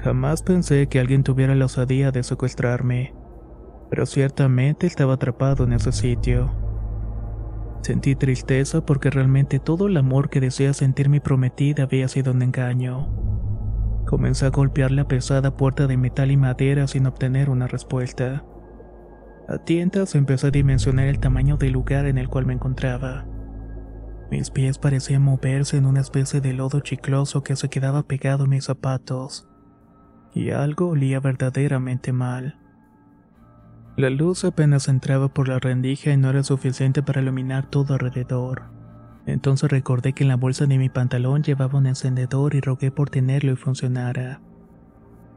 Jamás 0.00 0.42
pensé 0.42 0.86
que 0.88 1.00
alguien 1.00 1.22
tuviera 1.22 1.54
la 1.54 1.64
osadía 1.64 2.10
de 2.10 2.22
secuestrarme, 2.22 3.14
pero 3.88 4.04
ciertamente 4.04 4.86
estaba 4.86 5.14
atrapado 5.14 5.64
en 5.64 5.72
ese 5.72 5.92
sitio. 5.92 6.52
Sentí 7.80 8.14
tristeza 8.14 8.84
porque 8.84 9.10
realmente 9.10 9.58
todo 9.58 9.88
el 9.88 9.96
amor 9.96 10.30
que 10.30 10.40
decía 10.40 10.72
sentir 10.72 11.08
mi 11.08 11.20
prometida 11.20 11.84
había 11.84 12.08
sido 12.08 12.32
un 12.32 12.42
engaño. 12.42 13.08
Comencé 14.06 14.46
a 14.46 14.50
golpear 14.50 14.90
la 14.90 15.08
pesada 15.08 15.56
puerta 15.56 15.86
de 15.86 15.96
metal 15.96 16.30
y 16.30 16.36
madera 16.36 16.86
sin 16.86 17.06
obtener 17.06 17.48
una 17.50 17.66
respuesta. 17.66 18.44
A 19.46 19.58
tientas 19.58 20.14
empecé 20.14 20.46
a 20.46 20.50
dimensionar 20.50 21.06
el 21.06 21.18
tamaño 21.18 21.56
del 21.56 21.72
lugar 21.72 22.06
en 22.06 22.16
el 22.16 22.28
cual 22.28 22.46
me 22.46 22.54
encontraba. 22.54 23.26
Mis 24.30 24.50
pies 24.50 24.78
parecían 24.78 25.22
moverse 25.22 25.76
en 25.76 25.84
una 25.84 26.00
especie 26.00 26.40
de 26.40 26.54
lodo 26.54 26.80
chicloso 26.80 27.42
que 27.42 27.54
se 27.54 27.68
quedaba 27.68 28.04
pegado 28.04 28.44
a 28.44 28.46
mis 28.46 28.64
zapatos. 28.64 29.46
Y 30.34 30.50
algo 30.50 30.88
olía 30.88 31.20
verdaderamente 31.20 32.12
mal. 32.12 32.58
La 33.96 34.10
luz 34.10 34.44
apenas 34.44 34.88
entraba 34.88 35.28
por 35.28 35.48
la 35.48 35.58
rendija 35.58 36.10
y 36.10 36.16
no 36.16 36.30
era 36.30 36.42
suficiente 36.42 37.02
para 37.02 37.20
iluminar 37.20 37.66
todo 37.70 37.94
alrededor. 37.94 38.64
Entonces 39.26 39.70
recordé 39.70 40.14
que 40.14 40.24
en 40.24 40.28
la 40.28 40.36
bolsa 40.36 40.66
de 40.66 40.78
mi 40.78 40.88
pantalón 40.88 41.42
llevaba 41.42 41.78
un 41.78 41.86
encendedor 41.86 42.54
y 42.54 42.60
rogué 42.60 42.90
por 42.90 43.10
tenerlo 43.10 43.52
y 43.52 43.56
funcionara. 43.56 44.40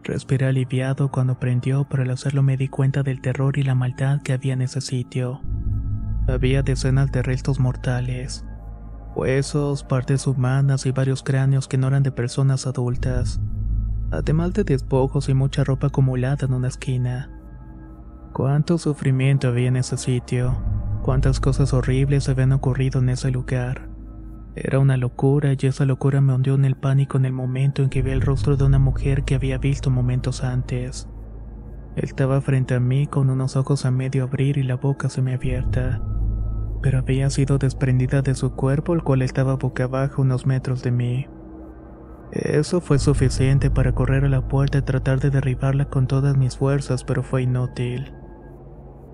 Respiré 0.07 0.45
aliviado 0.45 1.11
cuando 1.11 1.37
prendió, 1.37 1.85
pero 1.89 2.03
al 2.03 2.11
hacerlo 2.11 2.41
me 2.41 2.55
di 2.55 2.69
cuenta 2.69 3.03
del 3.03 3.19
terror 3.19 3.57
y 3.57 3.63
la 3.63 3.75
maldad 3.75 4.21
que 4.21 4.31
había 4.31 4.53
en 4.53 4.61
ese 4.61 4.79
sitio. 4.79 5.41
Había 6.29 6.63
decenas 6.63 7.11
de 7.11 7.21
restos 7.23 7.59
mortales, 7.59 8.45
huesos, 9.17 9.83
partes 9.83 10.25
humanas 10.25 10.85
y 10.85 10.91
varios 10.91 11.23
cráneos 11.23 11.67
que 11.67 11.77
no 11.77 11.89
eran 11.89 12.03
de 12.03 12.13
personas 12.13 12.65
adultas, 12.67 13.41
además 14.09 14.53
de 14.53 14.63
despojos 14.63 15.27
y 15.27 15.33
mucha 15.33 15.65
ropa 15.65 15.87
acumulada 15.87 16.45
en 16.45 16.53
una 16.53 16.69
esquina. 16.69 17.29
Cuánto 18.31 18.77
sufrimiento 18.77 19.49
había 19.49 19.67
en 19.67 19.75
ese 19.75 19.97
sitio, 19.97 20.55
cuántas 21.01 21.41
cosas 21.41 21.73
horribles 21.73 22.29
habían 22.29 22.53
ocurrido 22.53 23.01
en 23.01 23.09
ese 23.09 23.29
lugar. 23.29 23.87
Era 24.59 24.79
una 24.79 24.97
locura 24.97 25.53
y 25.53 25.67
esa 25.67 25.85
locura 25.85 26.19
me 26.19 26.33
hundió 26.33 26.55
en 26.55 26.65
el 26.65 26.75
pánico 26.75 27.19
en 27.19 27.25
el 27.25 27.31
momento 27.31 27.83
en 27.83 27.89
que 27.89 28.01
vi 28.01 28.09
el 28.09 28.21
rostro 28.21 28.57
de 28.57 28.63
una 28.63 28.79
mujer 28.79 29.23
que 29.23 29.35
había 29.35 29.59
visto 29.59 29.91
momentos 29.91 30.43
antes. 30.43 31.07
Estaba 31.95 32.41
frente 32.41 32.73
a 32.73 32.79
mí 32.79 33.05
con 33.05 33.29
unos 33.29 33.55
ojos 33.55 33.85
a 33.85 33.91
medio 33.91 34.23
abrir 34.23 34.57
y 34.57 34.63
la 34.63 34.75
boca 34.75 35.09
semiabierta, 35.09 36.01
pero 36.81 36.97
había 36.97 37.29
sido 37.29 37.59
desprendida 37.59 38.23
de 38.23 38.33
su 38.33 38.55
cuerpo 38.55 38.95
el 38.95 39.03
cual 39.03 39.21
estaba 39.21 39.57
boca 39.57 39.83
abajo 39.83 40.23
unos 40.23 40.47
metros 40.47 40.81
de 40.81 40.91
mí. 40.91 41.27
Eso 42.31 42.81
fue 42.81 42.97
suficiente 42.97 43.69
para 43.69 43.93
correr 43.93 44.25
a 44.25 44.29
la 44.29 44.47
puerta 44.47 44.79
y 44.79 44.81
tratar 44.81 45.19
de 45.19 45.29
derribarla 45.29 45.85
con 45.85 46.07
todas 46.07 46.35
mis 46.35 46.57
fuerzas, 46.57 47.03
pero 47.03 47.21
fue 47.21 47.43
inútil. 47.43 48.11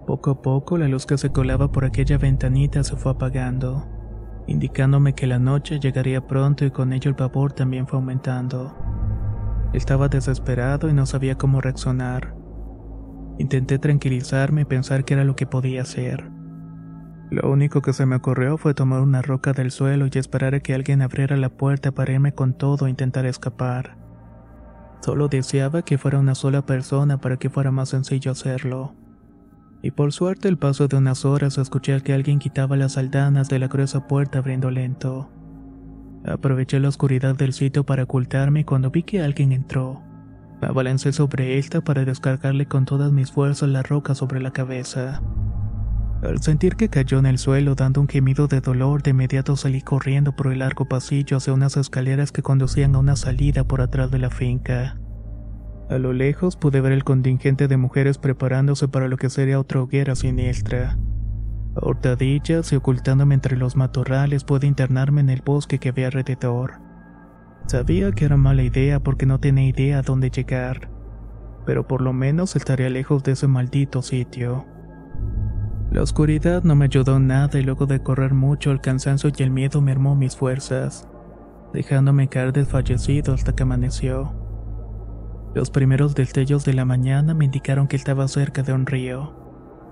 Poco 0.07 0.31
a 0.31 0.41
poco 0.41 0.77
la 0.77 0.87
luz 0.87 1.05
que 1.05 1.17
se 1.17 1.33
colaba 1.33 1.69
por 1.73 1.83
aquella 1.83 2.17
ventanita 2.17 2.81
se 2.85 2.95
fue 2.95 3.11
apagando 3.11 3.92
indicándome 4.47 5.13
que 5.13 5.27
la 5.27 5.39
noche 5.39 5.79
llegaría 5.79 6.25
pronto 6.27 6.65
y 6.65 6.71
con 6.71 6.93
ello 6.93 7.09
el 7.09 7.15
vapor 7.15 7.53
también 7.53 7.87
fue 7.87 7.99
aumentando. 7.99 8.75
Estaba 9.73 10.09
desesperado 10.09 10.89
y 10.89 10.93
no 10.93 11.05
sabía 11.05 11.37
cómo 11.37 11.61
reaccionar. 11.61 12.35
Intenté 13.39 13.79
tranquilizarme 13.79 14.61
y 14.61 14.65
pensar 14.65 15.05
qué 15.05 15.15
era 15.15 15.23
lo 15.23 15.35
que 15.35 15.47
podía 15.47 15.81
hacer. 15.81 16.29
Lo 17.31 17.49
único 17.49 17.81
que 17.81 17.93
se 17.93 18.05
me 18.05 18.17
ocurrió 18.17 18.57
fue 18.57 18.75
tomar 18.75 19.01
una 19.01 19.23
roca 19.23 19.53
del 19.53 19.71
suelo 19.71 20.07
y 20.11 20.17
esperar 20.19 20.53
a 20.53 20.59
que 20.59 20.75
alguien 20.75 21.01
abriera 21.01 21.35
la 21.35 21.49
puerta 21.49 21.91
para 21.91 22.13
irme 22.13 22.33
con 22.33 22.53
todo 22.53 22.85
e 22.85 22.91
intentar 22.91 23.25
escapar. 23.25 23.97
Solo 25.01 25.27
deseaba 25.27 25.81
que 25.81 25.97
fuera 25.97 26.19
una 26.19 26.35
sola 26.35 26.65
persona 26.65 27.19
para 27.19 27.37
que 27.37 27.49
fuera 27.49 27.71
más 27.71 27.89
sencillo 27.89 28.31
hacerlo 28.31 28.95
y 29.83 29.91
por 29.91 30.13
suerte 30.13 30.47
al 30.47 30.57
paso 30.57 30.87
de 30.87 30.97
unas 30.97 31.25
horas 31.25 31.59
escuché 31.59 32.01
que 32.01 32.13
alguien 32.13 32.39
quitaba 32.39 32.77
las 32.77 32.97
aldanas 32.97 33.49
de 33.49 33.59
la 33.59 33.67
gruesa 33.67 34.07
puerta 34.07 34.39
abriendo 34.39 34.71
lento. 34.71 35.29
Aproveché 36.25 36.79
la 36.79 36.87
oscuridad 36.87 37.35
del 37.35 37.53
sitio 37.53 37.85
para 37.85 38.03
ocultarme 38.03 38.65
cuando 38.65 38.89
vi 38.89 39.03
que 39.03 39.21
alguien 39.21 39.51
entró, 39.51 40.01
me 40.61 40.69
abalancé 40.69 41.11
sobre 41.11 41.57
esta 41.57 41.81
para 41.81 42.05
descargarle 42.05 42.65
con 42.65 42.85
todas 42.85 43.11
mis 43.11 43.29
fuerzas 43.29 43.67
la 43.67 43.83
roca 43.83 44.15
sobre 44.15 44.39
la 44.39 44.51
cabeza. 44.51 45.21
Al 46.23 46.41
sentir 46.41 46.77
que 46.77 46.87
cayó 46.87 47.19
en 47.19 47.25
el 47.25 47.37
suelo 47.37 47.75
dando 47.75 47.99
un 47.99 48.07
gemido 48.07 48.47
de 48.47 48.61
dolor, 48.61 49.03
de 49.03 49.09
inmediato 49.09 49.57
salí 49.57 49.81
corriendo 49.81 50.33
por 50.33 50.53
el 50.53 50.59
largo 50.59 50.85
pasillo 50.85 51.35
hacia 51.35 51.51
unas 51.51 51.75
escaleras 51.75 52.31
que 52.31 52.41
conducían 52.41 52.95
a 52.95 52.99
una 52.99 53.17
salida 53.17 53.65
por 53.65 53.81
atrás 53.81 54.09
de 54.09 54.19
la 54.19 54.29
finca. 54.29 54.95
A 55.89 55.97
lo 55.97 56.13
lejos 56.13 56.55
pude 56.55 56.81
ver 56.81 56.93
el 56.93 57.03
contingente 57.03 57.67
de 57.67 57.77
mujeres 57.77 58.17
preparándose 58.17 58.87
para 58.87 59.07
lo 59.07 59.17
que 59.17 59.29
sería 59.29 59.59
otra 59.59 59.81
hoguera 59.81 60.15
siniestra. 60.15 60.97
A 61.75 61.87
hurtadillas 61.87 62.71
y 62.71 62.75
ocultándome 62.75 63.35
entre 63.35 63.57
los 63.57 63.75
matorrales 63.75 64.43
pude 64.43 64.67
internarme 64.67 65.21
en 65.21 65.29
el 65.29 65.41
bosque 65.41 65.79
que 65.79 65.89
había 65.89 66.07
alrededor. 66.07 66.79
Sabía 67.67 68.11
que 68.11 68.25
era 68.25 68.37
mala 68.37 68.63
idea 68.63 69.01
porque 69.01 69.25
no 69.25 69.39
tenía 69.39 69.67
idea 69.67 69.99
a 69.99 70.01
dónde 70.01 70.29
llegar, 70.29 70.89
pero 71.65 71.87
por 71.87 72.01
lo 72.01 72.13
menos 72.13 72.55
estaría 72.55 72.89
lejos 72.89 73.23
de 73.23 73.33
ese 73.33 73.47
maldito 73.47 74.01
sitio. 74.01 74.65
La 75.91 76.01
oscuridad 76.01 76.63
no 76.63 76.75
me 76.75 76.85
ayudó 76.85 77.19
nada 77.19 77.59
y 77.59 77.63
luego 77.63 77.85
de 77.85 78.01
correr 78.01 78.33
mucho 78.33 78.71
el 78.71 78.81
cansancio 78.81 79.31
y 79.35 79.43
el 79.43 79.51
miedo 79.51 79.81
mermó 79.81 80.15
mis 80.15 80.35
fuerzas, 80.35 81.07
dejándome 81.73 82.29
caer 82.29 82.53
desfallecido 82.53 83.33
hasta 83.33 83.55
que 83.55 83.63
amaneció. 83.63 84.42
Los 85.53 85.69
primeros 85.69 86.15
destellos 86.15 86.65
de 86.65 86.73
la 86.73 86.83
mañana 86.83 87.35
me 87.35 87.45
indicaron 87.45 87.87
que 87.87 87.95
estaba 87.95 88.27
cerca 88.27 88.63
de 88.63 88.73
un 88.73 88.87
río, 88.87 89.35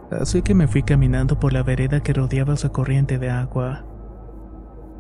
así 0.10 0.42
que 0.42 0.56
me 0.56 0.68
fui 0.68 0.82
caminando 0.82 1.40
por 1.40 1.54
la 1.54 1.62
vereda 1.62 2.02
que 2.02 2.14
rodeaba 2.14 2.56
esa 2.56 2.70
corriente 2.70 3.20
de 3.20 3.30
agua. 3.30 3.86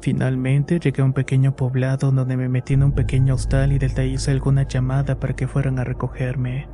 Finalmente 0.01 0.79
llegué 0.79 1.01
a 1.01 1.05
un 1.05 1.13
pequeño 1.13 1.55
poblado 1.55 2.11
donde 2.11 2.37
me 2.37 2.49
metí 2.49 2.73
en 2.73 2.83
un 2.83 2.91
pequeño 2.91 3.35
hostal 3.35 3.71
y 3.71 3.79
desde 3.79 4.31
alguna 4.31 4.63
llamada 4.63 5.19
para 5.19 5.35
que 5.35 5.47
fueran 5.47 5.79
a 5.79 5.83
recogerme. 5.83 6.67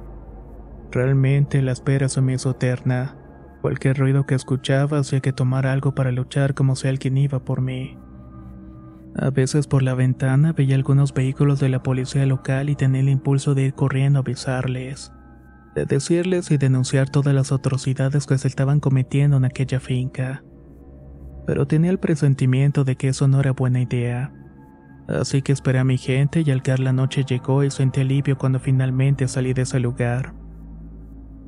Realmente 0.92 1.62
la 1.62 1.74
espera 1.74 2.10
se 2.10 2.22
me 2.22 2.34
hizo 2.34 2.52
eterna. 2.52 3.18
Cualquier 3.62 3.98
ruido 3.98 4.26
que 4.26 4.36
escuchaba 4.36 5.00
hacía 5.00 5.20
que 5.20 5.34
tomara 5.34 5.74
algo 5.74 5.94
para 5.94 6.12
luchar 6.12 6.54
como 6.54 6.76
si 6.76 6.88
alguien 6.88 7.18
iba 7.18 7.40
por 7.40 7.62
mí. 7.62 7.98
A 9.20 9.32
veces 9.32 9.66
por 9.66 9.82
la 9.82 9.96
ventana 9.96 10.54
veía 10.54 10.76
algunos 10.76 11.14
vehículos 11.14 11.60
de 11.60 11.70
la 11.70 11.82
policía 11.82 12.26
local 12.28 12.70
y 12.70 12.76
tenía 12.76 13.02
el 13.02 13.10
impulso 13.10 13.56
de 13.56 13.64
ir 13.64 13.74
corriendo 13.74 14.20
a 14.20 14.22
avisarles, 14.22 15.12
de 15.74 15.86
decirles 15.86 16.52
y 16.52 16.58
denunciar 16.58 17.10
todas 17.10 17.34
las 17.34 17.52
atrocidades 17.52 18.28
que 18.28 18.38
se 18.38 18.48
estaban 18.48 18.80
cometiendo 18.80 19.38
en 19.38 19.46
aquella 19.46 19.80
finca. 19.80 20.44
Pero 21.48 21.66
tenía 21.66 21.90
el 21.90 21.98
presentimiento 21.98 22.84
de 22.84 22.96
que 22.96 23.08
eso 23.08 23.28
no 23.28 23.40
era 23.40 23.54
buena 23.54 23.82
idea. 23.82 24.34
Así 25.08 25.42
que 25.42 25.54
esperé 25.54 25.80
a 25.80 25.84
mi 25.84 25.98
gente 25.98 26.44
y 26.46 26.52
al 26.52 26.62
caer 26.62 26.82
la 26.82 26.94
noche 26.94 27.24
llegó 27.24 27.64
y 27.64 27.72
sentí 27.72 28.02
alivio 28.02 28.38
cuando 28.38 28.60
finalmente 28.60 29.28
salí 29.28 29.54
de 29.54 29.64
ese 29.64 29.80
lugar. 29.80 30.36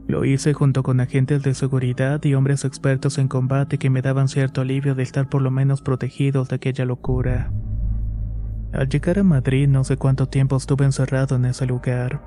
Lo 0.09 0.25
hice 0.25 0.55
junto 0.55 0.81
con 0.81 1.01
agentes 1.01 1.43
de 1.43 1.53
seguridad 1.53 2.23
y 2.23 2.33
hombres 2.33 2.65
expertos 2.65 3.19
en 3.19 3.27
combate 3.27 3.77
que 3.77 3.91
me 3.91 4.01
daban 4.01 4.27
cierto 4.27 4.61
alivio 4.61 4.95
de 4.95 5.03
estar 5.03 5.29
por 5.29 5.43
lo 5.43 5.51
menos 5.51 5.83
protegidos 5.83 6.49
de 6.49 6.55
aquella 6.55 6.83
locura. 6.83 7.51
Al 8.73 8.89
llegar 8.89 9.19
a 9.19 9.23
Madrid 9.23 9.67
no 9.67 9.83
sé 9.83 9.97
cuánto 9.97 10.25
tiempo 10.25 10.57
estuve 10.57 10.85
encerrado 10.85 11.35
en 11.35 11.45
ese 11.45 11.67
lugar. 11.67 12.23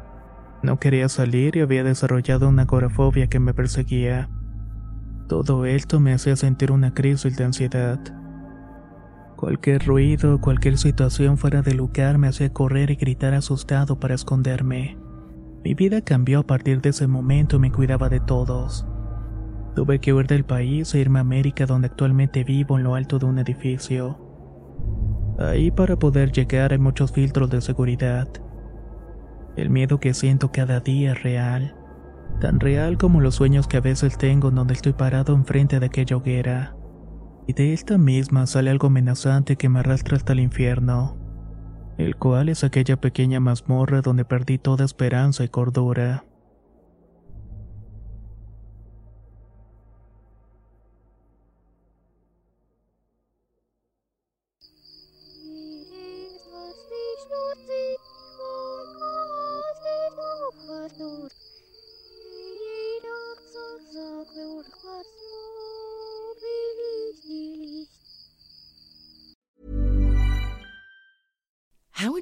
No 0.63 0.79
quería 0.79 1.09
salir 1.09 1.57
y 1.57 1.61
había 1.61 1.83
desarrollado 1.83 2.49
una 2.49 2.63
agorafobia 2.63 3.27
que 3.27 3.41
me 3.41 3.53
perseguía. 3.53 4.31
Todo 5.29 5.67
esto 5.67 5.99
me 5.99 6.13
hacía 6.13 6.37
sentir 6.37 6.71
una 6.71 6.95
crisis 6.95 7.37
de 7.37 7.43
ansiedad. 7.43 7.99
Cualquier 9.35 9.85
ruido, 9.85 10.41
cualquier 10.41 10.79
situación 10.79 11.37
fuera 11.37 11.63
de 11.63 11.75
lugar 11.75 12.17
me 12.19 12.29
hacía 12.29 12.53
correr 12.53 12.93
y 12.93 12.95
gritar 12.95 13.35
asustado 13.35 13.99
para 13.99 14.15
esconderme. 14.15 14.97
Mi 15.65 15.75
vida 15.75 16.01
cambió 16.01 16.41
a 16.41 16.43
partir 16.47 16.81
de 16.81 16.91
ese 16.91 17.07
momento 17.07 17.57
y 17.57 17.61
me 17.61 17.71
cuidaba 17.71 18.09
de 18.09 18.19
todos. 18.19 18.85
Tuve 19.77 20.01
que 20.01 20.13
huir 20.13 20.27
del 20.27 20.45
país 20.45 20.93
e 20.95 20.99
irme 20.99 21.21
a 21.21 21.23
América 21.23 21.67
donde 21.67 21.87
actualmente 21.87 22.43
vivo 22.43 22.77
en 22.77 22.85
lo 22.85 22.97
alto 22.97 23.21
de 23.21 23.27
un 23.27 23.39
edificio. 23.39 24.19
Ahí 25.39 25.71
para 25.71 25.97
poder 25.97 26.33
llegar 26.33 26.73
hay 26.73 26.79
muchos 26.79 27.13
filtros 27.13 27.49
de 27.49 27.61
seguridad. 27.61 28.29
El 29.57 29.71
miedo 29.71 30.01
que 30.01 30.15
siento 30.15 30.51
cada 30.51 30.81
día 30.81 31.13
es 31.13 31.23
real, 31.23 31.77
tan 32.41 32.59
real 32.59 32.99
como 32.99 33.21
los 33.21 33.37
sueños 33.37 33.69
que 33.69 33.77
a 33.77 33.81
veces 33.81 34.19
tengo 34.19 34.51
donde 34.51 34.75
estoy 34.75 34.95
parado 34.95 35.33
enfrente 35.33 35.79
de 35.79 35.87
aquella 35.87 36.17
hoguera. 36.17 36.75
Y 37.47 37.53
de 37.53 37.73
esta 37.73 37.99
misma 37.99 38.47
sale 38.47 38.71
algo 38.71 38.89
amenazante 38.89 39.57
que 39.57 39.69
me 39.69 39.79
arrastra 39.79 40.17
hasta 40.17 40.33
el 40.33 40.41
infierno 40.41 41.22
el 41.99 42.17
cual 42.17 42.49
es 42.49 42.65
aquella 42.65 42.97
pequeña 42.97 43.41
mazmorra 43.41 44.01
donde 44.01 44.25
perdí 44.25 44.59
toda 44.59 44.85
esperanza 44.85 45.45
y 45.45 45.49
cordura. 45.49 46.25